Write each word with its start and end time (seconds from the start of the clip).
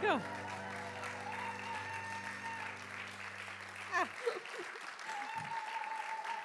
go. 0.00 0.20
Ah. 3.94 4.06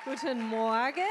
Guten 0.05 0.47
Morgen. 0.47 1.01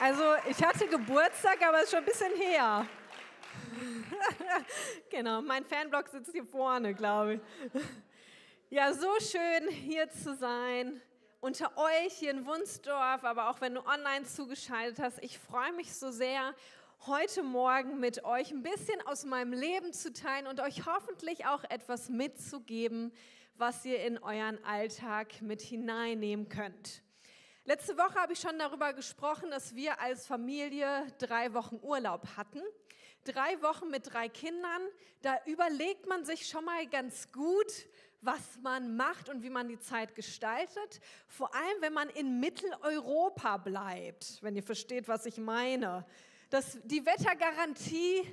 Also 0.00 0.22
ich 0.48 0.62
hatte 0.62 0.86
Geburtstag, 0.86 1.62
aber 1.66 1.78
es 1.78 1.84
ist 1.84 1.90
schon 1.90 2.00
ein 2.00 2.04
bisschen 2.04 2.34
her. 2.34 2.86
genau, 5.10 5.42
mein 5.42 5.64
Fanblock 5.64 6.08
sitzt 6.08 6.32
hier 6.32 6.44
vorne, 6.44 6.94
glaube 6.94 7.34
ich. 7.34 7.40
Ja, 8.70 8.92
so 8.92 9.08
schön 9.20 9.68
hier 9.68 10.08
zu 10.10 10.34
sein 10.34 11.00
unter 11.40 11.76
euch 11.76 12.12
hier 12.12 12.30
in 12.30 12.46
Wunsdorf, 12.46 13.24
aber 13.24 13.50
auch 13.50 13.60
wenn 13.60 13.74
du 13.74 13.80
online 13.86 14.24
zugeschaltet 14.24 14.98
hast. 15.00 15.22
Ich 15.22 15.38
freue 15.38 15.72
mich 15.72 15.94
so 15.94 16.10
sehr, 16.10 16.54
heute 17.06 17.42
Morgen 17.42 17.98
mit 17.98 18.24
euch 18.24 18.50
ein 18.50 18.62
bisschen 18.62 19.00
aus 19.06 19.24
meinem 19.24 19.54
Leben 19.54 19.92
zu 19.94 20.12
teilen 20.12 20.46
und 20.46 20.60
euch 20.60 20.84
hoffentlich 20.84 21.46
auch 21.46 21.64
etwas 21.64 22.10
mitzugeben, 22.10 23.10
was 23.56 23.86
ihr 23.86 24.04
in 24.04 24.18
euren 24.18 24.62
Alltag 24.64 25.40
mit 25.40 25.62
hineinnehmen 25.62 26.50
könnt. 26.50 27.02
Letzte 27.64 27.96
Woche 27.96 28.16
habe 28.16 28.34
ich 28.34 28.40
schon 28.40 28.58
darüber 28.58 28.92
gesprochen, 28.92 29.50
dass 29.50 29.74
wir 29.74 29.98
als 29.98 30.26
Familie 30.26 31.06
drei 31.18 31.54
Wochen 31.54 31.78
Urlaub 31.80 32.36
hatten. 32.36 32.60
Drei 33.24 33.62
Wochen 33.62 33.88
mit 33.90 34.12
drei 34.12 34.28
Kindern. 34.28 34.82
Da 35.22 35.38
überlegt 35.46 36.06
man 36.06 36.26
sich 36.26 36.46
schon 36.48 36.66
mal 36.66 36.86
ganz 36.86 37.32
gut, 37.32 37.72
was 38.20 38.58
man 38.62 38.96
macht 38.96 39.30
und 39.30 39.42
wie 39.42 39.50
man 39.50 39.68
die 39.68 39.78
Zeit 39.78 40.14
gestaltet. 40.14 41.00
Vor 41.28 41.54
allem, 41.54 41.80
wenn 41.80 41.94
man 41.94 42.10
in 42.10 42.40
Mitteleuropa 42.40 43.56
bleibt, 43.56 44.42
wenn 44.42 44.54
ihr 44.54 44.62
versteht, 44.62 45.08
was 45.08 45.24
ich 45.24 45.38
meine. 45.38 46.04
Das, 46.50 46.80
die 46.82 47.06
Wettergarantie, 47.06 48.26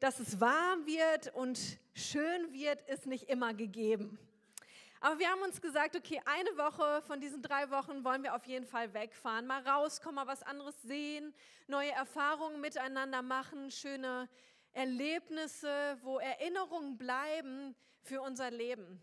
dass 0.00 0.20
es 0.20 0.38
warm 0.38 0.84
wird 0.84 1.34
und 1.34 1.58
schön 1.94 2.52
wird, 2.52 2.86
ist 2.90 3.06
nicht 3.06 3.30
immer 3.30 3.54
gegeben. 3.54 4.18
Aber 5.00 5.18
wir 5.18 5.30
haben 5.30 5.40
uns 5.40 5.62
gesagt, 5.62 5.96
okay, 5.96 6.20
eine 6.26 6.50
Woche 6.58 7.00
von 7.06 7.22
diesen 7.22 7.40
drei 7.40 7.70
Wochen 7.70 8.04
wollen 8.04 8.22
wir 8.22 8.34
auf 8.34 8.44
jeden 8.44 8.66
Fall 8.66 8.92
wegfahren, 8.92 9.46
mal 9.46 9.66
rauskommen, 9.66 10.16
mal 10.16 10.26
was 10.26 10.42
anderes 10.42 10.74
sehen, 10.82 11.32
neue 11.68 11.90
Erfahrungen 11.92 12.60
miteinander 12.60 13.22
machen, 13.22 13.70
schöne 13.70 14.28
Erlebnisse, 14.72 15.96
wo 16.02 16.18
Erinnerungen 16.18 16.98
bleiben 16.98 17.74
für 18.02 18.20
unser 18.20 18.50
Leben. 18.50 19.02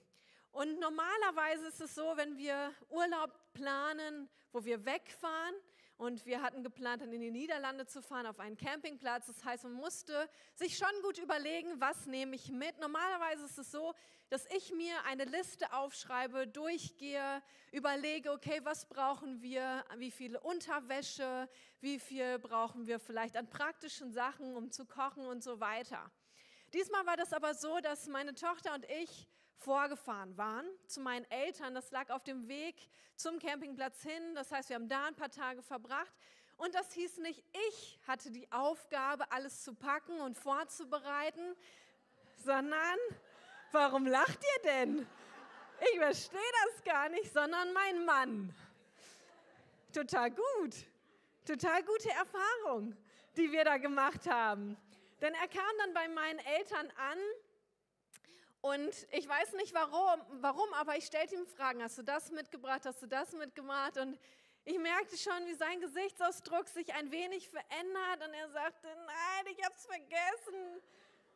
Und 0.51 0.79
normalerweise 0.79 1.65
ist 1.65 1.81
es 1.81 1.95
so, 1.95 2.13
wenn 2.15 2.37
wir 2.37 2.71
Urlaub 2.89 3.31
planen, 3.53 4.29
wo 4.51 4.63
wir 4.63 4.85
wegfahren, 4.85 5.55
und 5.97 6.25
wir 6.25 6.41
hatten 6.41 6.63
geplant, 6.63 7.01
dann 7.01 7.13
in 7.13 7.21
die 7.21 7.31
Niederlande 7.31 7.85
zu 7.85 8.01
fahren, 8.01 8.25
auf 8.25 8.39
einen 8.39 8.57
Campingplatz. 8.57 9.27
Das 9.27 9.43
heißt, 9.45 9.63
man 9.63 9.73
musste 9.73 10.29
sich 10.53 10.77
schon 10.77 10.89
gut 11.01 11.17
überlegen, 11.17 11.79
was 11.79 12.05
nehme 12.05 12.35
ich 12.35 12.51
mit. 12.51 12.77
Normalerweise 12.79 13.45
ist 13.45 13.57
es 13.57 13.71
so, 13.71 13.93
dass 14.29 14.45
ich 14.47 14.73
mir 14.73 14.93
eine 15.05 15.25
Liste 15.25 15.71
aufschreibe, 15.71 16.47
durchgehe, 16.47 17.41
überlege, 17.71 18.31
okay, 18.31 18.59
was 18.63 18.87
brauchen 18.87 19.41
wir, 19.41 19.85
wie 19.97 20.11
viele 20.11 20.39
Unterwäsche, 20.41 21.47
wie 21.79 21.99
viel 21.99 22.39
brauchen 22.39 22.87
wir 22.87 22.99
vielleicht 22.99 23.37
an 23.37 23.49
praktischen 23.49 24.11
Sachen, 24.11 24.55
um 24.55 24.71
zu 24.71 24.85
kochen 24.85 25.25
und 25.25 25.43
so 25.43 25.59
weiter. 25.59 26.11
Diesmal 26.73 27.05
war 27.05 27.15
das 27.15 27.31
aber 27.31 27.53
so, 27.53 27.79
dass 27.79 28.07
meine 28.07 28.33
Tochter 28.33 28.73
und 28.73 28.85
ich 28.89 29.27
vorgefahren 29.57 30.37
waren 30.37 30.65
zu 30.87 31.01
meinen 31.01 31.29
Eltern. 31.31 31.73
Das 31.73 31.91
lag 31.91 32.09
auf 32.09 32.23
dem 32.23 32.47
Weg 32.47 32.75
zum 33.15 33.39
Campingplatz 33.39 34.01
hin. 34.03 34.35
Das 34.35 34.51
heißt, 34.51 34.69
wir 34.69 34.75
haben 34.75 34.87
da 34.87 35.05
ein 35.05 35.15
paar 35.15 35.31
Tage 35.31 35.61
verbracht. 35.61 36.13
Und 36.57 36.73
das 36.73 36.93
hieß 36.93 37.17
nicht, 37.17 37.43
ich 37.69 37.99
hatte 38.07 38.31
die 38.31 38.49
Aufgabe, 38.51 39.29
alles 39.31 39.63
zu 39.63 39.73
packen 39.73 40.19
und 40.21 40.37
vorzubereiten, 40.37 41.55
sondern, 42.45 42.97
warum 43.71 44.07
lacht 44.07 44.39
ihr 44.39 44.61
denn? 44.63 45.07
Ich 45.81 45.99
verstehe 45.99 46.39
das 46.65 46.83
gar 46.83 47.09
nicht, 47.09 47.33
sondern 47.33 47.73
mein 47.73 48.05
Mann. 48.05 48.55
Total 49.93 50.31
gut. 50.31 50.75
Total 51.45 51.83
gute 51.83 52.09
Erfahrung, 52.09 52.95
die 53.35 53.51
wir 53.51 53.65
da 53.65 53.77
gemacht 53.77 54.25
haben. 54.29 54.77
Denn 55.21 55.33
er 55.33 55.47
kam 55.47 55.63
dann 55.79 55.93
bei 55.93 56.07
meinen 56.07 56.39
Eltern 56.39 56.91
an 56.97 57.17
und 58.65 59.07
ich 59.11 59.27
weiß 59.27 59.53
nicht 59.53 59.75
warum, 59.75 60.19
warum 60.41 60.73
aber 60.73 60.97
ich 60.97 61.05
stellte 61.05 61.35
ihm 61.35 61.45
Fragen. 61.45 61.83
Hast 61.83 61.99
du 61.99 62.01
das 62.01 62.31
mitgebracht? 62.31 62.83
Hast 62.85 62.99
du 62.99 63.05
das 63.05 63.31
mitgemacht? 63.33 63.95
Und 63.97 64.19
ich 64.63 64.79
merkte 64.79 65.15
schon, 65.19 65.45
wie 65.45 65.53
sein 65.53 65.79
Gesichtsausdruck 65.81 66.67
sich 66.69 66.91
ein 66.95 67.11
wenig 67.11 67.47
verändert. 67.47 68.27
Und 68.27 68.33
er 68.33 68.49
sagte, 68.49 68.87
nein, 69.05 69.53
ich 69.55 69.63
habe 69.63 69.75
es 69.75 69.85
vergessen. 69.85 70.81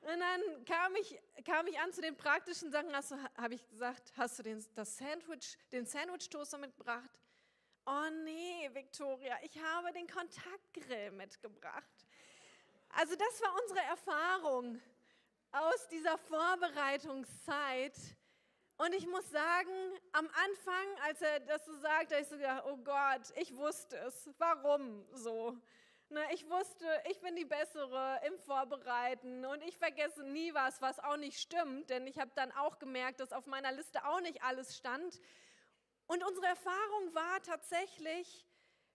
Und 0.01 0.19
dann 0.19 0.65
kam 0.65 0.95
ich, 0.95 1.19
kam 1.45 1.67
ich 1.67 1.79
an 1.79 1.93
zu 1.93 2.01
den 2.01 2.17
praktischen 2.17 2.71
Sachen. 2.71 2.91
Habe 3.37 3.53
ich 3.53 3.69
gesagt, 3.69 4.11
hast 4.17 4.39
du 4.39 4.43
den, 4.43 4.65
das 4.73 4.97
Sandwich, 4.97 5.55
den 5.71 5.85
Sandwich-Toaster 5.85 6.57
mitgebracht? 6.57 7.11
Oh 7.85 8.09
nee, 8.23 8.71
Victoria, 8.73 9.37
ich 9.43 9.55
habe 9.61 9.93
den 9.93 10.07
Kontaktgrill 10.07 11.11
mitgebracht. 11.11 12.07
Also 12.89 13.15
das 13.15 13.39
war 13.39 13.53
unsere 13.61 13.81
Erfahrung 13.81 14.81
aus 15.51 15.87
dieser 15.89 16.17
Vorbereitungszeit. 16.17 17.95
Und 18.77 18.93
ich 18.93 19.07
muss 19.07 19.29
sagen, 19.29 19.99
am 20.13 20.27
Anfang, 20.27 20.85
als 21.03 21.21
er 21.21 21.39
das 21.41 21.65
so 21.65 21.75
sagte, 21.79 22.17
ich 22.19 22.27
so 22.27 22.37
gedacht, 22.37 22.63
oh 22.65 22.77
Gott, 22.77 23.21
ich 23.35 23.55
wusste 23.55 23.97
es. 23.97 24.29
Warum 24.37 25.05
so? 25.11 25.57
Ne, 26.11 26.21
ich 26.33 26.49
wusste, 26.49 26.85
ich 27.09 27.19
bin 27.19 27.35
die 27.35 27.45
Bessere 27.45 28.19
im 28.25 28.39
Vorbereiten 28.39 29.45
und 29.45 29.61
ich 29.61 29.77
vergesse 29.77 30.23
nie 30.23 30.53
was, 30.55 30.81
was 30.81 30.99
auch 30.99 31.17
nicht 31.17 31.39
stimmt, 31.39 31.91
denn 31.91 32.07
ich 32.07 32.17
habe 32.17 32.31
dann 32.33 32.51
auch 32.53 32.79
gemerkt, 32.79 33.19
dass 33.19 33.31
auf 33.31 33.45
meiner 33.45 33.71
Liste 33.71 34.03
auch 34.05 34.19
nicht 34.21 34.41
alles 34.41 34.75
stand. 34.75 35.21
Und 36.07 36.23
unsere 36.23 36.47
Erfahrung 36.47 37.13
war 37.13 37.43
tatsächlich, 37.43 38.47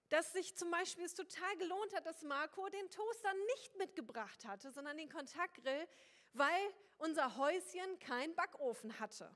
dass 0.09 0.33
sich 0.33 0.57
zum 0.57 0.71
Beispiel 0.73 1.05
es 1.05 1.15
total 1.15 1.57
gelohnt 1.59 1.95
hat, 1.95 2.05
dass 2.07 2.23
Marco 2.23 2.69
den 2.69 2.91
Toaster 2.91 3.33
nicht 3.55 3.77
mitgebracht 3.77 4.45
hatte, 4.45 4.73
sondern 4.73 4.97
den 4.97 5.09
Kontaktgrill, 5.09 5.87
weil 6.35 6.75
unser 6.99 7.37
Häuschen 7.37 7.99
keinen 8.01 8.35
Backofen 8.35 8.99
hatte. 9.01 9.35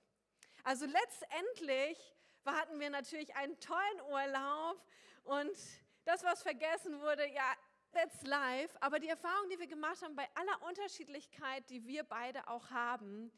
Also 0.65 0.87
letztendlich 0.87 2.15
hatten 2.45 2.81
wir 2.81 2.91
natürlich 2.91 3.35
einen 3.37 3.59
tollen 3.61 4.01
Urlaub 4.11 4.83
und 5.25 5.57
das, 6.05 6.25
was 6.25 6.43
vergessen 6.43 7.01
wurde, 7.01 7.27
ja, 7.29 7.55
that's 7.93 8.23
life. 8.23 8.77
Aber 8.81 8.99
die 8.99 9.09
Erfahrung, 9.09 9.49
die 9.51 9.59
wir 9.59 9.67
gemacht 9.67 10.03
haben, 10.03 10.17
bei 10.17 10.29
aller 10.35 10.63
Unterschiedlichkeit, 10.67 11.69
die 11.71 11.87
wir 11.87 12.05
beide 12.05 12.49
auch 12.49 12.71
haben, 12.71 13.31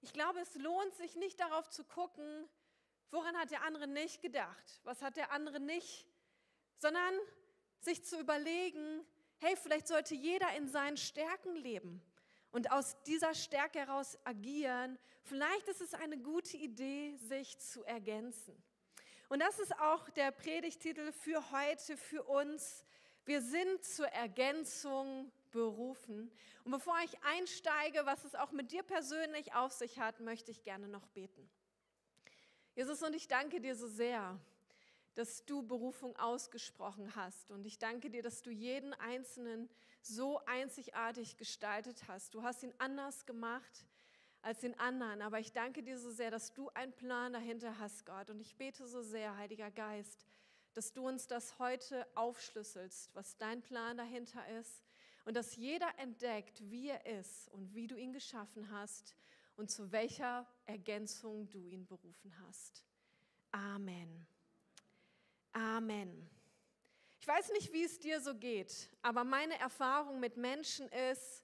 ich 0.00 0.12
glaube, 0.12 0.40
es 0.40 0.54
lohnt 0.56 0.94
sich 0.94 1.16
nicht 1.16 1.40
darauf 1.40 1.68
zu 1.70 1.84
gucken, 1.84 2.48
woran 3.10 3.36
hat 3.38 3.50
der 3.50 3.62
andere 3.62 3.86
nicht 3.86 4.20
gedacht, 4.20 4.80
was 4.84 5.00
hat 5.00 5.16
der 5.16 5.32
andere 5.32 5.60
nicht, 5.60 6.06
sondern 6.76 7.14
sich 7.80 8.04
zu 8.04 8.20
überlegen, 8.20 9.06
hey, 9.38 9.56
vielleicht 9.56 9.88
sollte 9.88 10.14
jeder 10.14 10.54
in 10.56 10.68
seinen 10.68 10.98
Stärken 10.98 11.56
leben 11.56 12.02
und 12.54 12.70
aus 12.70 12.96
dieser 13.02 13.34
Stärke 13.34 13.80
heraus 13.80 14.16
agieren, 14.22 14.96
vielleicht 15.24 15.66
ist 15.66 15.80
es 15.80 15.92
eine 15.92 16.16
gute 16.16 16.56
Idee, 16.56 17.16
sich 17.16 17.58
zu 17.58 17.82
ergänzen. 17.82 18.54
Und 19.28 19.40
das 19.40 19.58
ist 19.58 19.76
auch 19.80 20.08
der 20.10 20.30
Predigtitel 20.30 21.10
für 21.10 21.50
heute, 21.50 21.96
für 21.96 22.22
uns. 22.22 22.84
Wir 23.24 23.42
sind 23.42 23.84
zur 23.84 24.06
Ergänzung 24.06 25.32
berufen. 25.50 26.30
Und 26.62 26.70
bevor 26.70 26.96
ich 27.04 27.20
einsteige, 27.24 28.06
was 28.06 28.24
es 28.24 28.36
auch 28.36 28.52
mit 28.52 28.70
dir 28.70 28.84
persönlich 28.84 29.52
auf 29.54 29.72
sich 29.72 29.98
hat, 29.98 30.20
möchte 30.20 30.52
ich 30.52 30.62
gerne 30.62 30.86
noch 30.86 31.08
beten. 31.08 31.50
Jesus, 32.76 33.02
und 33.02 33.16
ich 33.16 33.26
danke 33.26 33.60
dir 33.60 33.74
so 33.74 33.88
sehr 33.88 34.38
dass 35.14 35.44
du 35.44 35.62
Berufung 35.62 36.16
ausgesprochen 36.16 37.14
hast. 37.14 37.50
Und 37.50 37.64
ich 37.66 37.78
danke 37.78 38.10
dir, 38.10 38.22
dass 38.22 38.42
du 38.42 38.50
jeden 38.50 38.92
Einzelnen 38.94 39.70
so 40.06 40.44
einzigartig 40.44 41.36
gestaltet 41.36 42.06
hast. 42.08 42.34
Du 42.34 42.42
hast 42.42 42.62
ihn 42.62 42.74
anders 42.78 43.26
gemacht 43.26 43.86
als 44.42 44.60
den 44.60 44.78
anderen. 44.78 45.22
Aber 45.22 45.40
ich 45.40 45.52
danke 45.52 45.82
dir 45.82 45.98
so 45.98 46.10
sehr, 46.10 46.30
dass 46.30 46.52
du 46.52 46.68
einen 46.70 46.92
Plan 46.92 47.32
dahinter 47.32 47.78
hast, 47.78 48.04
Gott. 48.04 48.30
Und 48.30 48.40
ich 48.40 48.56
bete 48.56 48.86
so 48.86 49.02
sehr, 49.02 49.36
Heiliger 49.36 49.70
Geist, 49.70 50.26
dass 50.74 50.92
du 50.92 51.06
uns 51.08 51.26
das 51.26 51.58
heute 51.58 52.06
aufschlüsselst, 52.14 53.14
was 53.14 53.36
dein 53.38 53.62
Plan 53.62 53.96
dahinter 53.96 54.46
ist. 54.60 54.84
Und 55.24 55.34
dass 55.34 55.56
jeder 55.56 55.88
entdeckt, 55.98 56.60
wie 56.70 56.90
er 56.90 57.06
ist 57.06 57.48
und 57.48 57.74
wie 57.74 57.86
du 57.86 57.96
ihn 57.96 58.12
geschaffen 58.12 58.70
hast 58.70 59.16
und 59.56 59.70
zu 59.70 59.90
welcher 59.90 60.46
Ergänzung 60.66 61.48
du 61.48 61.66
ihn 61.66 61.86
berufen 61.86 62.34
hast. 62.46 62.84
Amen. 63.52 64.26
Amen. 65.52 66.28
Ich 67.24 67.28
weiß 67.28 67.52
nicht, 67.52 67.72
wie 67.72 67.84
es 67.84 67.98
dir 67.98 68.20
so 68.20 68.34
geht, 68.34 68.90
aber 69.00 69.24
meine 69.24 69.58
Erfahrung 69.58 70.20
mit 70.20 70.36
Menschen 70.36 70.86
ist, 70.90 71.42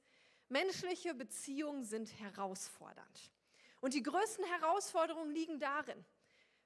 menschliche 0.50 1.14
Beziehungen 1.14 1.84
sind 1.84 2.12
herausfordernd. 2.20 3.30
Und 3.80 3.94
die 3.94 4.02
größten 4.02 4.44
Herausforderungen 4.44 5.30
liegen 5.30 5.58
darin, 5.58 6.04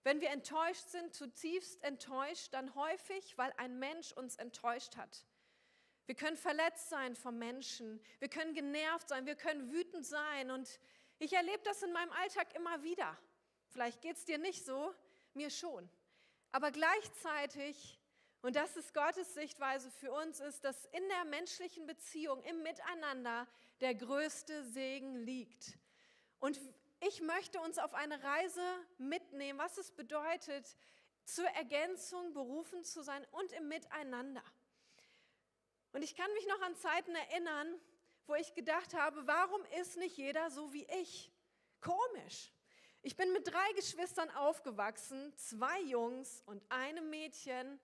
wenn 0.02 0.20
wir 0.20 0.30
enttäuscht 0.30 0.88
sind, 0.88 1.14
zutiefst 1.14 1.80
enttäuscht, 1.84 2.52
dann 2.54 2.74
häufig, 2.74 3.38
weil 3.38 3.54
ein 3.56 3.78
Mensch 3.78 4.10
uns 4.10 4.34
enttäuscht 4.34 4.96
hat. 4.96 5.24
Wir 6.06 6.16
können 6.16 6.36
verletzt 6.36 6.88
sein 6.88 7.14
vom 7.14 7.38
Menschen. 7.38 8.00
Wir 8.18 8.28
können 8.28 8.52
genervt 8.52 9.08
sein. 9.10 9.26
Wir 9.26 9.36
können 9.36 9.70
wütend 9.70 10.04
sein. 10.04 10.50
Und 10.50 10.80
ich 11.20 11.34
erlebe 11.34 11.62
das 11.62 11.84
in 11.84 11.92
meinem 11.92 12.10
Alltag 12.10 12.52
immer 12.56 12.82
wieder. 12.82 13.16
Vielleicht 13.68 14.02
geht 14.02 14.16
es 14.16 14.24
dir 14.24 14.38
nicht 14.38 14.64
so, 14.64 14.92
mir 15.34 15.50
schon. 15.50 15.88
Aber 16.50 16.72
gleichzeitig, 16.72 18.00
und 18.44 18.56
das 18.56 18.76
ist 18.76 18.92
Gottes 18.92 19.32
Sichtweise 19.32 19.90
für 19.90 20.12
uns, 20.12 20.38
ist, 20.38 20.64
dass 20.64 20.84
in 20.92 21.08
der 21.08 21.24
menschlichen 21.24 21.86
Beziehung, 21.86 22.42
im 22.42 22.62
Miteinander, 22.62 23.48
der 23.80 23.94
größte 23.94 24.64
Segen 24.64 25.16
liegt. 25.16 25.78
Und 26.40 26.60
ich 27.00 27.22
möchte 27.22 27.58
uns 27.62 27.78
auf 27.78 27.94
eine 27.94 28.22
Reise 28.22 28.62
mitnehmen, 28.98 29.58
was 29.58 29.78
es 29.78 29.92
bedeutet, 29.92 30.76
zur 31.24 31.46
Ergänzung 31.46 32.34
berufen 32.34 32.84
zu 32.84 33.02
sein 33.02 33.26
und 33.30 33.50
im 33.52 33.66
Miteinander. 33.68 34.44
Und 35.92 36.02
ich 36.02 36.14
kann 36.14 36.30
mich 36.34 36.46
noch 36.46 36.60
an 36.60 36.76
Zeiten 36.76 37.14
erinnern, 37.14 37.80
wo 38.26 38.34
ich 38.34 38.52
gedacht 38.52 38.92
habe, 38.92 39.26
warum 39.26 39.64
ist 39.80 39.96
nicht 39.96 40.18
jeder 40.18 40.50
so 40.50 40.70
wie 40.74 40.86
ich? 41.00 41.32
Komisch. 41.80 42.52
Ich 43.00 43.16
bin 43.16 43.32
mit 43.32 43.46
drei 43.46 43.72
Geschwistern 43.76 44.30
aufgewachsen, 44.32 45.34
zwei 45.38 45.80
Jungs 45.80 46.42
und 46.44 46.62
einem 46.70 47.08
Mädchen 47.08 47.80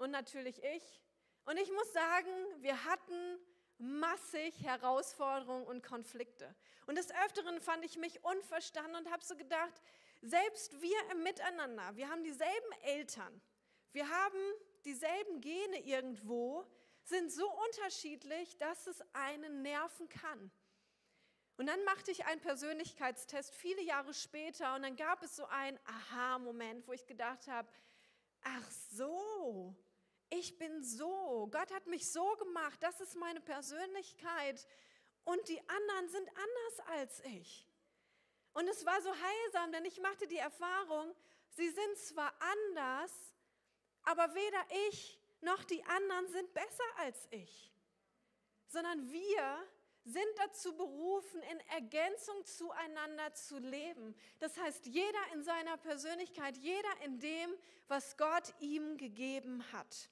und 0.00 0.10
natürlich 0.10 0.62
ich. 0.62 1.02
Und 1.44 1.58
ich 1.58 1.70
muss 1.70 1.92
sagen, 1.92 2.30
wir 2.58 2.84
hatten 2.84 3.38
massig 3.78 4.62
Herausforderungen 4.62 5.66
und 5.66 5.82
Konflikte. 5.82 6.54
Und 6.86 6.96
des 6.96 7.10
Öfteren 7.24 7.60
fand 7.60 7.84
ich 7.84 7.96
mich 7.96 8.22
unverstanden 8.24 8.96
und 8.96 9.10
habe 9.10 9.24
so 9.24 9.36
gedacht, 9.36 9.80
selbst 10.22 10.80
wir 10.80 10.98
im 11.12 11.22
Miteinander, 11.22 11.96
wir 11.96 12.08
haben 12.08 12.22
dieselben 12.22 12.72
Eltern, 12.82 13.40
wir 13.92 14.08
haben 14.08 14.38
dieselben 14.84 15.40
Gene 15.40 15.80
irgendwo, 15.84 16.66
sind 17.04 17.32
so 17.32 17.50
unterschiedlich, 17.66 18.58
dass 18.58 18.86
es 18.86 19.02
einen 19.12 19.62
nerven 19.62 20.08
kann. 20.08 20.50
Und 21.56 21.66
dann 21.66 21.82
machte 21.84 22.10
ich 22.10 22.24
einen 22.26 22.40
Persönlichkeitstest 22.40 23.54
viele 23.54 23.82
Jahre 23.82 24.14
später 24.14 24.74
und 24.74 24.82
dann 24.82 24.96
gab 24.96 25.22
es 25.22 25.36
so 25.36 25.44
einen 25.46 25.78
Aha-Moment, 25.84 26.86
wo 26.86 26.92
ich 26.92 27.06
gedacht 27.06 27.48
habe, 27.48 27.68
ach 28.42 28.70
so, 28.90 29.74
ich 30.30 30.58
bin 30.58 30.82
so, 30.82 31.48
Gott 31.50 31.72
hat 31.72 31.86
mich 31.86 32.10
so 32.10 32.36
gemacht, 32.36 32.82
das 32.82 33.00
ist 33.00 33.16
meine 33.16 33.40
Persönlichkeit 33.40 34.66
und 35.24 35.48
die 35.48 35.60
anderen 35.68 36.08
sind 36.08 36.28
anders 36.28 36.88
als 36.88 37.20
ich. 37.24 37.66
Und 38.52 38.68
es 38.68 38.84
war 38.84 39.00
so 39.02 39.10
heilsam, 39.10 39.72
denn 39.72 39.84
ich 39.84 40.00
machte 40.00 40.26
die 40.26 40.38
Erfahrung, 40.38 41.14
sie 41.50 41.68
sind 41.68 41.98
zwar 41.98 42.32
anders, 42.40 43.12
aber 44.02 44.34
weder 44.34 44.64
ich 44.88 45.20
noch 45.40 45.62
die 45.64 45.84
anderen 45.84 46.28
sind 46.28 46.52
besser 46.52 46.84
als 46.98 47.28
ich, 47.30 47.72
sondern 48.66 49.10
wir 49.10 49.68
sind 50.04 50.38
dazu 50.38 50.76
berufen, 50.76 51.42
in 51.42 51.60
Ergänzung 51.68 52.44
zueinander 52.46 53.34
zu 53.34 53.58
leben. 53.58 54.14
Das 54.38 54.56
heißt, 54.56 54.86
jeder 54.86 55.32
in 55.34 55.42
seiner 55.42 55.76
Persönlichkeit, 55.76 56.56
jeder 56.56 57.00
in 57.04 57.20
dem, 57.20 57.50
was 57.86 58.16
Gott 58.16 58.54
ihm 58.60 58.96
gegeben 58.96 59.62
hat. 59.72 60.08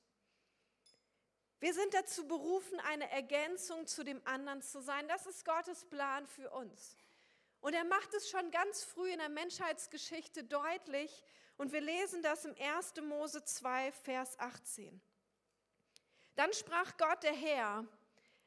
Wir 1.61 1.75
sind 1.75 1.93
dazu 1.93 2.27
berufen, 2.29 2.79
eine 2.81 3.11
Ergänzung 3.11 3.87
zu 3.87 4.05
dem 4.05 4.21
anderen 4.25 4.63
zu 4.63 4.81
sein. 4.81 5.09
Das 5.09 5.27
ist 5.27 5.45
Gottes 5.45 5.85
Plan 5.87 6.27
für 6.27 6.51
uns. 6.51 6.97
Und 7.61 7.75
er 7.75 7.85
macht 7.85 8.15
es 8.15 8.31
schon 8.31 8.51
ganz 8.53 8.85
früh 8.85 9.11
in 9.11 9.19
der 9.19 9.29
Menschheitsgeschichte 9.29 10.45
deutlich. 10.45 11.25
Und 11.57 11.73
wir 11.73 11.81
lesen 11.81 12.23
das 12.23 12.45
im 12.45 12.55
1. 12.57 12.95
Mose 13.03 13.45
2, 13.45 13.91
Vers 13.91 14.39
18. 14.39 15.01
Dann 16.37 16.53
sprach 16.53 16.97
Gott 16.97 17.25
der 17.25 17.35
Herr, 17.35 17.85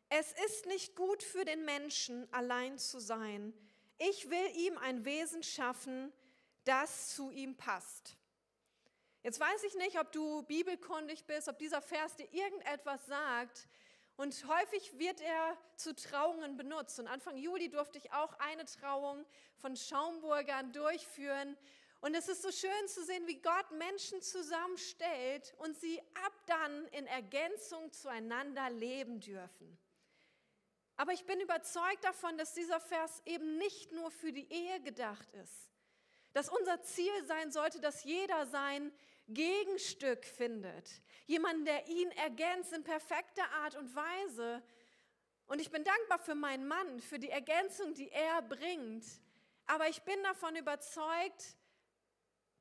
es 0.08 0.32
ist 0.46 0.66
nicht 0.66 0.96
gut 0.96 1.22
für 1.22 1.44
den 1.44 1.66
Menschen, 1.66 2.32
allein 2.34 2.78
zu 2.78 3.00
sein. 3.00 3.54
Ich 3.98 4.30
will 4.30 4.56
ihm 4.56 4.78
ein 4.78 5.04
Wesen 5.04 5.44
schaffen, 5.44 6.14
das 6.64 7.14
zu 7.16 7.32
ihm 7.32 7.58
passt. 7.58 8.16
Jetzt 9.24 9.40
weiß 9.40 9.64
ich 9.64 9.76
nicht, 9.76 10.00
ob 10.00 10.12
du 10.12 10.42
bibelkundig 10.44 11.26
bist, 11.26 11.48
ob 11.48 11.60
dieser 11.60 11.82
Vers 11.82 12.16
dir 12.16 12.28
irgendetwas 12.32 13.06
sagt. 13.06 13.68
Und 14.18 14.46
häufig 14.48 14.98
wird 14.98 15.22
er 15.22 15.58
zu 15.76 15.96
Trauungen 15.96 16.58
benutzt. 16.58 17.00
Und 17.00 17.08
Anfang 17.08 17.38
Juli 17.38 17.70
durfte 17.70 17.98
ich 17.98 18.12
auch 18.14 18.34
eine 18.40 18.66
Trauung 18.66 19.26
von 19.58 19.76
Schaumburgern 19.76 20.74
durchführen. 20.74 21.56
Und 22.02 22.16
es 22.16 22.28
ist 22.28 22.42
so 22.42 22.52
schön 22.52 22.88
zu 22.88 23.04
sehen, 23.06 23.28
wie 23.28 23.40
Gott 23.40 23.72
Menschen 23.78 24.22
zusammenstellt 24.24 25.54
und 25.60 25.78
sie 25.78 26.02
ab 26.26 26.34
dann 26.48 26.88
in 26.88 27.06
Ergänzung 27.06 27.92
zueinander 27.92 28.72
leben 28.72 29.20
dürfen. 29.20 29.78
Aber 30.98 31.14
ich 31.14 31.26
bin 31.26 31.40
überzeugt 31.40 32.04
davon, 32.04 32.38
dass 32.38 32.54
dieser 32.54 32.80
Vers 32.80 33.22
eben 33.26 33.58
nicht 33.58 33.92
nur 33.92 34.10
für 34.10 34.34
die 34.34 34.52
Ehe 34.52 34.82
gedacht 34.82 35.32
ist. 35.34 35.72
Dass 36.34 36.50
unser 36.50 36.82
Ziel 36.82 37.26
sein 37.26 37.52
sollte, 37.52 37.80
dass 37.80 38.04
jeder 38.04 38.48
sein 38.48 38.92
Gegenstück 39.28 40.26
findet. 40.26 40.90
Jemanden, 41.26 41.66
der 41.66 41.88
ihn 41.88 42.12
ergänzt 42.12 42.74
in 42.74 42.84
perfekter 42.84 43.50
Art 43.64 43.76
und 43.76 43.96
Weise. 43.96 44.64
Und 45.48 45.60
ich 45.60 45.72
bin 45.72 45.84
dankbar 45.84 46.20
für 46.20 46.36
meinen 46.36 46.68
Mann, 46.68 47.00
für 47.02 47.20
die 47.20 47.30
Ergänzung, 47.30 47.94
die 47.94 48.10
er 48.10 48.42
bringt. 48.42 49.06
Aber 49.66 49.88
ich 49.90 50.02
bin 50.04 50.22
davon 50.24 50.56
überzeugt, 50.56 51.56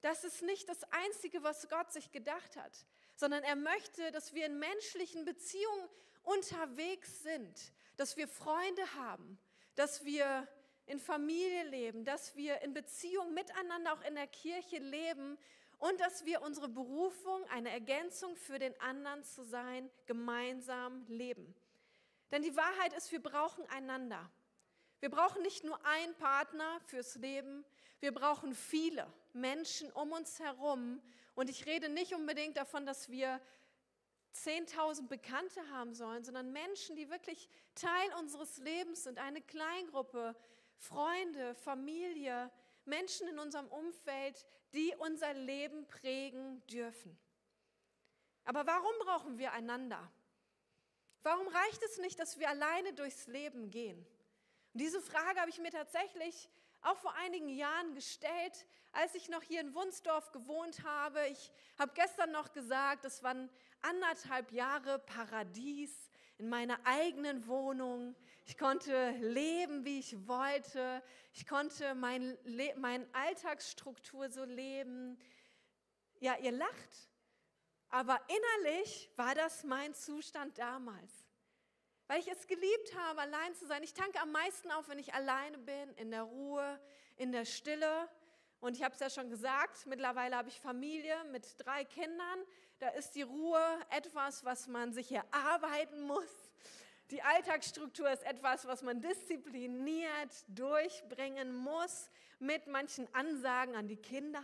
das 0.02 0.24
ist 0.24 0.42
nicht 0.42 0.68
das 0.68 0.82
Einzige, 0.92 1.42
was 1.42 1.68
Gott 1.68 1.92
sich 1.92 2.10
gedacht 2.10 2.56
hat, 2.56 2.86
sondern 3.16 3.42
er 3.42 3.56
möchte, 3.56 4.10
dass 4.12 4.32
wir 4.34 4.46
in 4.46 4.58
menschlichen 4.58 5.24
Beziehungen 5.24 5.88
unterwegs 6.22 7.22
sind, 7.22 7.72
dass 7.96 8.16
wir 8.16 8.28
Freunde 8.28 8.94
haben, 8.94 9.38
dass 9.74 10.04
wir 10.04 10.48
in 10.86 10.98
Familie 10.98 11.64
leben, 11.64 12.04
dass 12.04 12.34
wir 12.34 12.60
in 12.62 12.72
Beziehung 12.72 13.34
miteinander 13.34 13.92
auch 13.92 14.02
in 14.02 14.14
der 14.14 14.26
Kirche 14.26 14.78
leben 14.78 15.38
und 15.80 15.98
dass 15.98 16.24
wir 16.24 16.42
unsere 16.42 16.68
Berufung, 16.68 17.42
eine 17.48 17.70
Ergänzung 17.70 18.36
für 18.36 18.58
den 18.58 18.78
anderen 18.80 19.24
zu 19.24 19.42
sein, 19.42 19.90
gemeinsam 20.06 21.04
leben. 21.08 21.54
Denn 22.30 22.42
die 22.42 22.54
Wahrheit 22.54 22.92
ist, 22.92 23.10
wir 23.10 23.22
brauchen 23.22 23.66
einander. 23.70 24.30
Wir 25.00 25.10
brauchen 25.10 25.42
nicht 25.42 25.64
nur 25.64 25.84
einen 25.84 26.14
Partner 26.16 26.80
fürs 26.86 27.16
Leben, 27.16 27.64
wir 28.00 28.12
brauchen 28.12 28.54
viele 28.54 29.10
Menschen 29.32 29.90
um 29.92 30.12
uns 30.12 30.38
herum. 30.38 31.02
Und 31.34 31.48
ich 31.48 31.66
rede 31.66 31.88
nicht 31.88 32.14
unbedingt 32.14 32.56
davon, 32.56 32.84
dass 32.84 33.08
wir 33.08 33.40
10.000 34.34 35.08
Bekannte 35.08 35.66
haben 35.70 35.94
sollen, 35.94 36.24
sondern 36.24 36.52
Menschen, 36.52 36.96
die 36.96 37.10
wirklich 37.10 37.48
Teil 37.74 38.14
unseres 38.18 38.58
Lebens 38.58 39.04
sind, 39.04 39.18
eine 39.18 39.40
Kleingruppe, 39.40 40.36
Freunde, 40.76 41.54
Familie, 41.54 42.50
Menschen 42.84 43.28
in 43.28 43.38
unserem 43.38 43.66
Umfeld, 43.68 44.46
die 44.72 44.94
unser 44.98 45.32
Leben 45.34 45.86
prägen 45.86 46.64
dürfen. 46.66 47.18
Aber 48.44 48.66
warum 48.66 48.92
brauchen 49.00 49.38
wir 49.38 49.52
einander? 49.52 50.10
Warum 51.22 51.48
reicht 51.48 51.82
es 51.84 51.98
nicht, 51.98 52.18
dass 52.18 52.38
wir 52.38 52.48
alleine 52.48 52.92
durchs 52.94 53.26
Leben 53.26 53.70
gehen? 53.70 53.98
Und 54.72 54.80
diese 54.80 55.00
Frage 55.00 55.40
habe 55.40 55.50
ich 55.50 55.58
mir 55.58 55.70
tatsächlich 55.70 56.48
auch 56.82 56.96
vor 56.96 57.14
einigen 57.14 57.48
Jahren 57.48 57.94
gestellt, 57.94 58.66
als 58.92 59.14
ich 59.14 59.28
noch 59.28 59.42
hier 59.42 59.60
in 59.60 59.74
Wunsdorf 59.74 60.32
gewohnt 60.32 60.82
habe. 60.82 61.26
Ich 61.28 61.52
habe 61.78 61.92
gestern 61.94 62.32
noch 62.32 62.52
gesagt, 62.52 63.04
es 63.04 63.22
waren 63.22 63.50
anderthalb 63.82 64.50
Jahre 64.52 64.98
Paradies 65.00 66.09
in 66.40 66.48
meiner 66.48 66.78
eigenen 66.84 67.46
Wohnung. 67.46 68.16
Ich 68.46 68.56
konnte 68.56 69.10
leben, 69.20 69.84
wie 69.84 69.98
ich 69.98 70.26
wollte. 70.26 71.02
Ich 71.34 71.46
konnte 71.46 71.94
mein 71.94 72.36
meine 72.76 73.06
Alltagsstruktur 73.12 74.30
so 74.30 74.44
leben. 74.44 75.18
Ja, 76.18 76.36
ihr 76.38 76.52
lacht, 76.52 77.10
aber 77.90 78.20
innerlich 78.28 79.10
war 79.16 79.34
das 79.34 79.64
mein 79.64 79.94
Zustand 79.94 80.58
damals. 80.58 81.12
Weil 82.06 82.20
ich 82.20 82.28
es 82.28 82.46
geliebt 82.46 82.96
habe, 82.96 83.20
allein 83.20 83.54
zu 83.54 83.66
sein. 83.66 83.82
Ich 83.82 83.94
tanke 83.94 84.18
am 84.20 84.32
meisten 84.32 84.70
auf, 84.70 84.88
wenn 84.88 84.98
ich 84.98 85.14
alleine 85.14 85.58
bin, 85.58 85.94
in 85.94 86.10
der 86.10 86.22
Ruhe, 86.22 86.80
in 87.16 87.32
der 87.32 87.44
Stille. 87.44 88.08
Und 88.60 88.76
ich 88.76 88.82
habe 88.82 88.94
es 88.94 89.00
ja 89.00 89.10
schon 89.10 89.30
gesagt, 89.30 89.86
mittlerweile 89.86 90.36
habe 90.36 90.48
ich 90.48 90.60
Familie 90.60 91.22
mit 91.24 91.54
drei 91.58 91.84
Kindern. 91.84 92.44
Da 92.80 92.88
ist 92.88 93.14
die 93.14 93.22
Ruhe 93.22 93.62
etwas, 93.90 94.42
was 94.44 94.66
man 94.66 94.94
sich 94.94 95.12
erarbeiten 95.12 96.00
muss. 96.00 96.50
Die 97.10 97.20
Alltagsstruktur 97.20 98.10
ist 98.10 98.22
etwas, 98.22 98.66
was 98.66 98.80
man 98.80 99.02
diszipliniert 99.02 100.44
durchbringen 100.48 101.54
muss 101.54 102.08
mit 102.38 102.68
manchen 102.68 103.06
Ansagen 103.14 103.76
an 103.76 103.86
die 103.86 103.98
Kinder. 103.98 104.42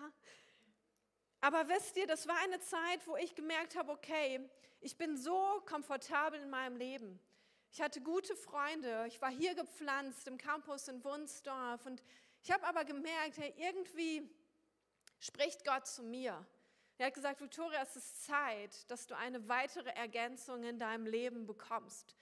Aber 1.41 1.67
wisst 1.69 1.97
ihr, 1.97 2.07
das 2.07 2.29
war 2.29 2.37
eine 2.45 2.61
Zeit, 2.61 3.07
wo 3.07 3.17
ich 3.17 3.35
gemerkt 3.35 3.75
habe, 3.75 3.91
okay, 3.91 4.47
ich 4.81 4.99
bin 4.99 5.17
so 5.17 5.63
komfortabel 5.65 6.39
in 6.39 6.51
meinem 6.51 6.77
Leben. 6.77 7.19
Ich 7.73 7.81
hatte 7.81 8.03
gute 8.03 8.37
Freunde, 8.37 9.07
ich 9.07 9.23
war 9.23 9.31
hier 9.31 9.55
gepflanzt 9.55 10.29
im 10.29 10.37
Campus 10.37 10.89
in 10.89 11.03
Wunsdorf 11.03 11.87
und 11.87 12.03
ich 12.43 12.51
habe 12.51 12.67
aber 12.67 12.85
gemerkt, 12.85 13.39
hey, 13.39 13.55
irgendwie 13.57 14.29
spricht 15.21 15.65
Gott 15.65 15.87
zu 15.87 16.03
mir. 16.03 16.47
Er 16.99 17.07
hat 17.07 17.15
gesagt, 17.15 17.41
Victoria, 17.41 17.83
es 17.83 17.95
ist 17.95 18.25
Zeit, 18.25 18.91
dass 18.91 19.07
du 19.07 19.17
eine 19.17 19.49
weitere 19.49 19.91
Ergänzung 19.91 20.63
in 20.63 20.79
deinem 20.79 21.07
Leben 21.07 21.47
bekommst. 21.47 22.17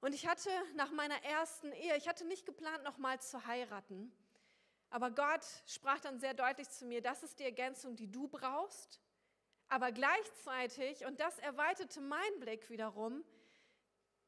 Und 0.00 0.14
ich 0.14 0.26
hatte 0.26 0.50
nach 0.74 0.90
meiner 0.92 1.22
ersten 1.24 1.72
Ehe, 1.72 1.96
ich 1.96 2.08
hatte 2.08 2.24
nicht 2.24 2.46
geplant, 2.46 2.84
nochmal 2.84 3.20
zu 3.20 3.44
heiraten. 3.46 4.10
Aber 4.90 5.10
Gott 5.10 5.44
sprach 5.66 6.00
dann 6.00 6.18
sehr 6.18 6.32
deutlich 6.32 6.70
zu 6.70 6.86
mir, 6.86 7.02
das 7.02 7.22
ist 7.22 7.38
die 7.38 7.44
Ergänzung, 7.44 7.96
die 7.96 8.10
du 8.10 8.28
brauchst. 8.28 9.00
Aber 9.68 9.92
gleichzeitig, 9.92 11.04
und 11.04 11.20
das 11.20 11.38
erweiterte 11.40 12.00
meinen 12.00 12.40
Blick 12.40 12.70
wiederum, 12.70 13.22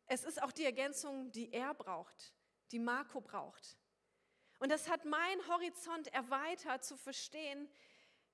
es 0.06 0.24
ist 0.24 0.42
auch 0.42 0.52
die 0.52 0.66
Ergänzung, 0.66 1.32
die 1.32 1.52
er 1.52 1.72
braucht, 1.72 2.34
die 2.72 2.78
Marco 2.78 3.22
braucht. 3.22 3.78
Und 4.58 4.70
das 4.70 4.90
hat 4.90 5.06
meinen 5.06 5.48
Horizont 5.48 6.08
erweitert 6.08 6.84
zu 6.84 6.98
verstehen, 6.98 7.70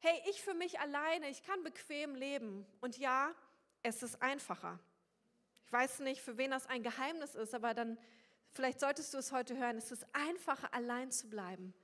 hey, 0.00 0.22
ich 0.28 0.42
für 0.42 0.54
mich 0.54 0.78
alleine, 0.80 1.28
ich 1.28 1.42
kann 1.42 1.62
bequem 1.62 2.14
leben. 2.14 2.66
Und 2.80 2.98
ja, 2.98 3.34
es 3.82 4.02
ist 4.02 4.20
einfacher. 4.22 4.78
Ich 5.64 5.72
weiß 5.72 6.00
nicht, 6.00 6.20
für 6.20 6.38
wen 6.38 6.50
das 6.50 6.66
ein 6.66 6.82
Geheimnis 6.82 7.34
ist, 7.34 7.54
aber 7.54 7.74
dann 7.74 7.98
vielleicht 8.52 8.80
solltest 8.80 9.12
du 9.14 9.18
es 9.18 9.32
heute 9.32 9.56
hören. 9.56 9.76
Es 9.76 9.90
ist 9.90 10.06
einfacher, 10.12 10.72
allein 10.72 11.10
zu 11.10 11.28
bleiben. 11.28 11.74